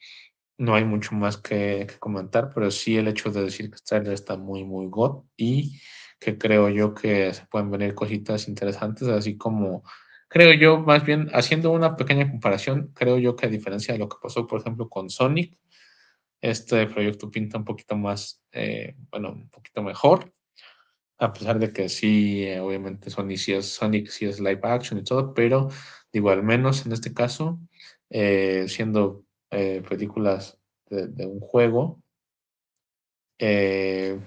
[0.58, 4.38] no hay mucho más que, comentar, pero sí el hecho de decir que este está
[4.38, 5.80] muy, muy god y
[6.20, 9.84] que creo yo que se pueden venir cositas interesantes, así como
[10.30, 14.10] creo yo, más bien haciendo una pequeña comparación, creo yo que a diferencia de lo
[14.10, 15.56] que pasó, por ejemplo, con Sonic,
[16.42, 20.34] este proyecto pinta un poquito más, eh, bueno, un poquito mejor
[21.20, 25.00] a pesar de que sí, eh, obviamente Sonic sí, es, Sonic sí es live action
[25.00, 25.70] y todo, pero
[26.12, 27.60] digo, al menos en este caso,
[28.10, 32.02] eh, siendo eh, películas de, un juego,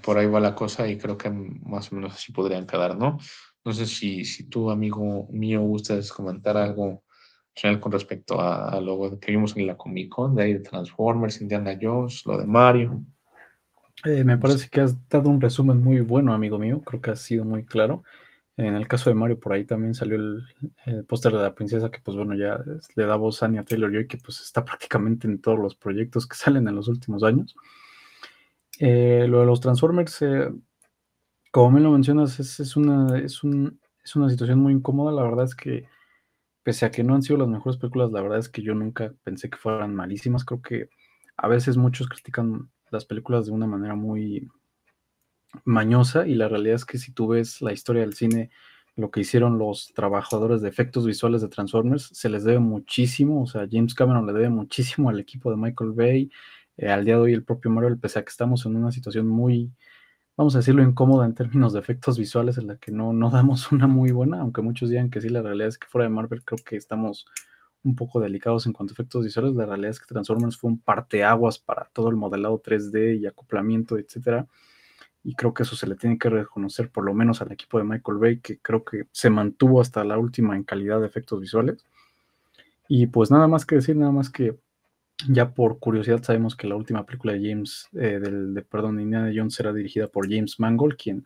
[0.03, 3.17] por ahí va la cosa y creo que más o menos así podrían quedar, ¿no?
[3.63, 7.03] No sé si, si tú, amigo mío, gustas comentar algo
[7.79, 11.77] con respecto a, lo que vimos en la Comic Con, de ahí de Transformers, Indiana
[11.79, 13.03] Jones, lo de Mario.
[14.03, 16.81] Eh, me parece que has dado un resumen muy bueno, amigo mío.
[16.81, 18.03] Creo que ha sido muy claro.
[18.57, 21.99] En el caso de Mario, por ahí también salió el, póster de la princesa, que
[21.99, 22.59] pues bueno, ya
[22.95, 26.35] le da voz a Anya Taylor-Joy, que pues está prácticamente en todos los proyectos que
[26.35, 27.55] salen en los últimos años.
[28.79, 30.49] Eh, lo de los Transformers, eh,
[31.51, 33.41] como me lo mencionas, es, una, es,
[34.03, 35.11] es una situación muy incómoda.
[35.11, 35.85] La verdad es que,
[36.63, 39.13] pese a que no han sido las mejores películas, la verdad es que yo nunca
[39.23, 40.45] pensé que fueran malísimas.
[40.45, 40.89] Creo que
[41.37, 44.49] a veces muchos critican las películas de una manera muy,
[45.65, 48.49] mañosa y la realidad es que si tú ves la historia del cine,
[48.95, 53.47] lo que hicieron los trabajadores de efectos visuales de Transformers, se les debe muchísimo, o
[53.47, 56.31] sea, James Cameron le debe muchísimo al equipo de Michael Bay,
[56.77, 59.27] eh, al día de hoy el propio Marvel, pese a que estamos en una situación
[59.27, 59.71] muy,
[60.37, 63.71] vamos a decirlo, incómoda en términos de efectos visuales, en la que no, no damos
[63.71, 66.43] una muy buena, aunque muchos digan que sí, la realidad es que fuera de Marvel
[66.43, 67.25] creo que estamos
[67.83, 70.79] un poco delicados en cuanto a efectos visuales, la realidad es que Transformers fue un
[70.79, 74.47] parteaguas para todo el modelado 3D y acoplamiento, etcétera
[75.23, 77.83] y creo que eso se le tiene que reconocer por lo menos al equipo de
[77.83, 81.85] Michael Bay, que creo que se mantuvo hasta la última en calidad de efectos visuales.
[82.87, 84.57] Y pues nada más que decir, nada más que
[85.29, 89.31] ya por curiosidad sabemos que la última película de James, eh, del, de, perdón, Indiana
[89.33, 91.25] Jones será dirigida por James Mangold, quien,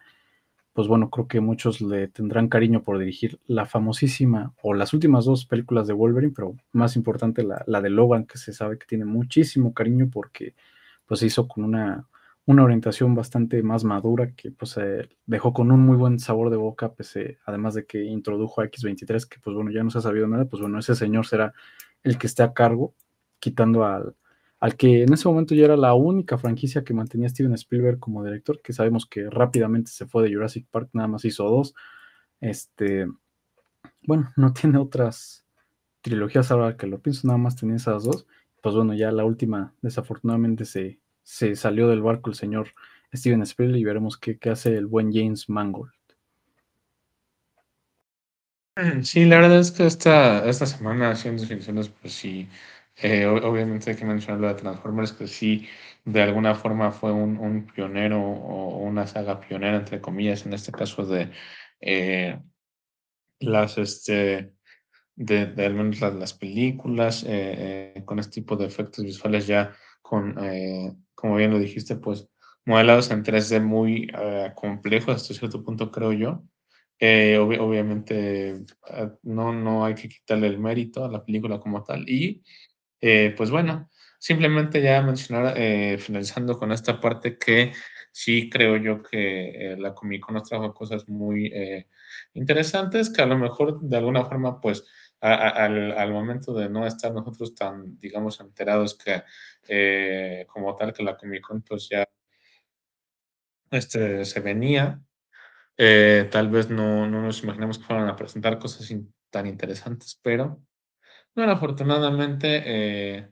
[0.76, 5.26] pues bueno, creo que muchos le tendrán cariño por dirigir la famosísima, o las últimas
[5.26, 8.86] dos películas de Wolverine, pero más importante la, la de Logan, que se sabe que
[8.86, 10.54] tiene muchísimo cariño porque
[11.08, 12.08] pues se hizo con una
[12.46, 14.80] una orientación bastante más madura que pues
[15.26, 19.28] dejó con un muy buen sabor de boca, pese, además de que introdujo a X23,
[19.28, 21.54] que pues bueno, ya no se ha sabido nada, pues bueno, ese señor será
[22.04, 22.94] el que esté a cargo,
[23.40, 24.16] quitando al,
[24.66, 28.24] al que en ese momento ya era la única franquicia que mantenía Steven Spielberg como
[28.24, 31.76] director, que sabemos que rápidamente se fue de Jurassic Park, nada más hizo dos.
[32.42, 33.06] Este,
[34.02, 35.46] bueno, no tiene otras
[36.02, 38.26] trilogías ahora que lo pienso, nada más tenía esas dos.
[38.64, 42.70] Pues bueno, ya la última desafortunadamente se, se salió del barco el señor
[43.14, 45.92] Steven Spielberg y veremos qué, hace el buen James Mangold.
[49.04, 52.50] Sí, la verdad es que esta, esta semana haciendo definiciones, pues sí,
[52.98, 55.68] eh, obviamente hay que mencionar lo de Transformers, que sí,
[56.06, 61.06] de alguna forma fue un, pionero o una saga pionera, entre comillas, en este caso
[61.06, 61.32] de
[61.82, 62.40] eh,
[63.40, 64.54] las, este,
[65.16, 70.36] de, al menos las, películas, eh, con este tipo de efectos visuales ya con
[71.16, 72.30] como bien lo dijiste, pues
[72.66, 76.44] modelados en 3D muy uh, complejos hasta cierto punto, creo yo.
[77.00, 78.64] Eh, obviamente
[79.24, 82.08] no, no hay que quitarle el mérito a la película como tal.
[82.10, 82.44] Y
[83.08, 87.74] eh, pues bueno, simplemente ya mencionar, eh, finalizando con esta parte, que
[88.12, 91.54] sí creo yo que la Comic Con nos trajo cosas muy
[92.34, 94.86] interesantes que a lo mejor de alguna forma pues
[95.22, 99.24] al, al, momento de no estar nosotros tan, digamos, enterados que
[99.68, 102.08] eh, como tal que la Comic Con pues ya
[103.72, 105.02] este, se venía,
[105.78, 108.94] eh, tal vez no, no, nos imaginamos que fueran a presentar cosas
[109.30, 110.62] tan interesantes, pero
[111.36, 113.30] bueno, afortunadamente eh,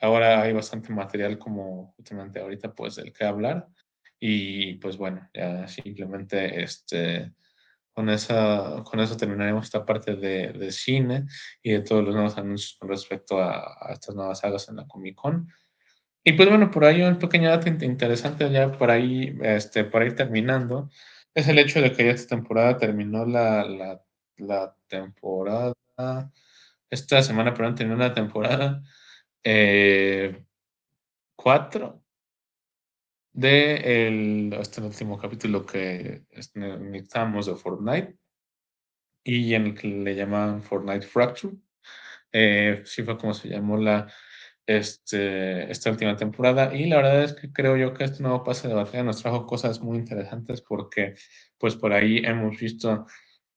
[0.00, 3.68] ahora hay bastante material como justamente ahorita pues del que hablar
[4.18, 7.32] y pues bueno, ya simplemente este
[7.94, 11.26] con, esa, con eso terminaremos esta parte de, de, cine
[11.62, 15.14] y de todos los nuevos anuncios con respecto a, estas nuevas sagas en la Comic
[15.14, 15.48] Con.
[16.24, 20.14] Y pues bueno, por ahí un pequeño dato interesante ya por ahí, este, por ahí
[20.14, 20.90] terminando,
[21.34, 24.02] es el hecho de que ya esta temporada terminó la, la,
[24.38, 25.74] la temporada,
[26.90, 28.82] esta semana, perdón, terminó la temporada
[29.42, 30.40] 4 eh,
[33.32, 36.24] de el, este último capítulo que
[36.54, 38.16] necesitamos de Fortnite
[39.24, 41.56] y en el que le llamaban Fortnite Fracture.
[42.32, 44.06] Eh, sí fue como se llamó la,
[44.66, 48.68] este, esta última temporada y la verdad es que creo yo que este nuevo pase
[48.68, 51.16] de batalla nos trajo cosas muy interesantes porque
[51.58, 53.06] pues por ahí hemos visto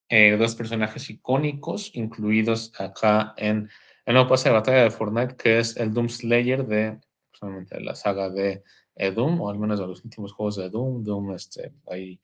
[0.10, 3.70] eh, dos personajes icónicos incluidos acá en
[4.06, 6.98] el nuevo pase de batalla de Fortnite que es el Doom Slayer de,
[7.34, 8.64] solamente la saga de
[8.96, 12.22] eh, Doom, o al menos de los últimos juegos de Doom, Doom este, ahí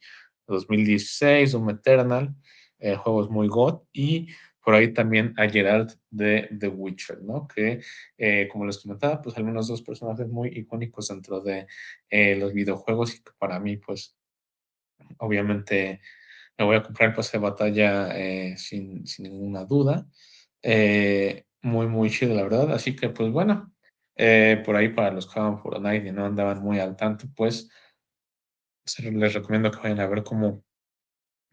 [0.48, 2.34] 2016, Doom Eternal,
[2.80, 4.28] eh, juegos muy god, y
[4.64, 7.50] por ahí también a Gerard de The Witcher, ¿no?
[7.50, 7.82] Que,
[8.50, 11.68] como les comentaba, pues al menos dos personajes muy icónicos dentro de
[12.38, 14.16] los videojuegos y que para mí, pues,
[15.18, 16.00] obviamente
[16.58, 20.06] me voy a comprar el pase de batalla sin, sin, ninguna duda.
[21.62, 22.72] muy, muy chido, la verdad.
[22.74, 23.74] Así que, pues bueno,
[24.16, 27.70] eh, por ahí para los que jugaban Fortnite y no andaban muy al tanto, pues
[28.98, 30.64] les recomiendo que vayan a ver cómo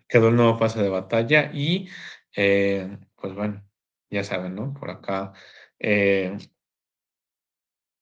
[0.09, 1.89] quedó el nuevo pase de batalla y,
[2.37, 3.65] eh, pues bueno,
[4.11, 4.75] ya saben, ¿no?
[4.75, 5.33] Por acá,
[5.79, 6.37] eh,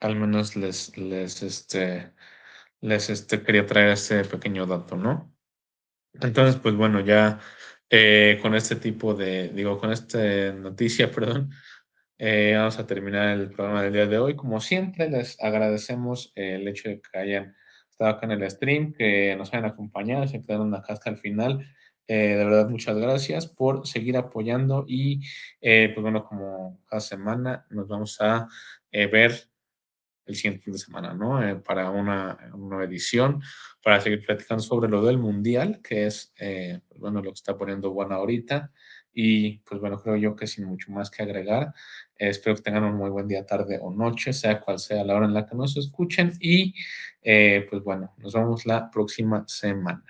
[0.01, 2.13] al menos les, les, este,
[2.81, 5.33] les, este, quería traer este pequeño dato, ¿no?
[6.21, 7.39] Entonces, pues bueno, ya
[7.91, 11.51] eh, con este tipo de, digo, con esta noticia, perdón,
[12.19, 14.37] eh, vamos a terminar el programa del día de hoy.
[14.37, 17.57] Como siempre, les agradecemos el hecho de que hayan
[17.89, 21.67] estado acá en el stream, que nos hayan acompañado, se quedaron acá hasta el final.
[22.07, 25.21] Eh, de verdad, muchas gracias por seguir apoyando y,
[25.61, 28.49] pues bueno, como cada semana nos vamos a
[28.91, 29.48] ver
[30.29, 31.43] el siguiente fin de semana, ¿no?
[31.43, 33.43] Eh, para una, nueva edición,
[33.83, 37.57] para seguir platicando sobre lo del Mundial, que es, eh, pues, bueno, lo que está
[37.57, 38.71] poniendo Juan ahorita.
[39.13, 41.73] Y pues bueno, creo yo que sin mucho más que agregar,
[42.19, 45.17] eh, espero que tengan un muy buen día, tarde o noche, sea cual sea la
[45.17, 46.33] hora en la que nos escuchen.
[46.41, 46.75] Y
[47.23, 50.05] pues bueno, nos vemos la próxima semana.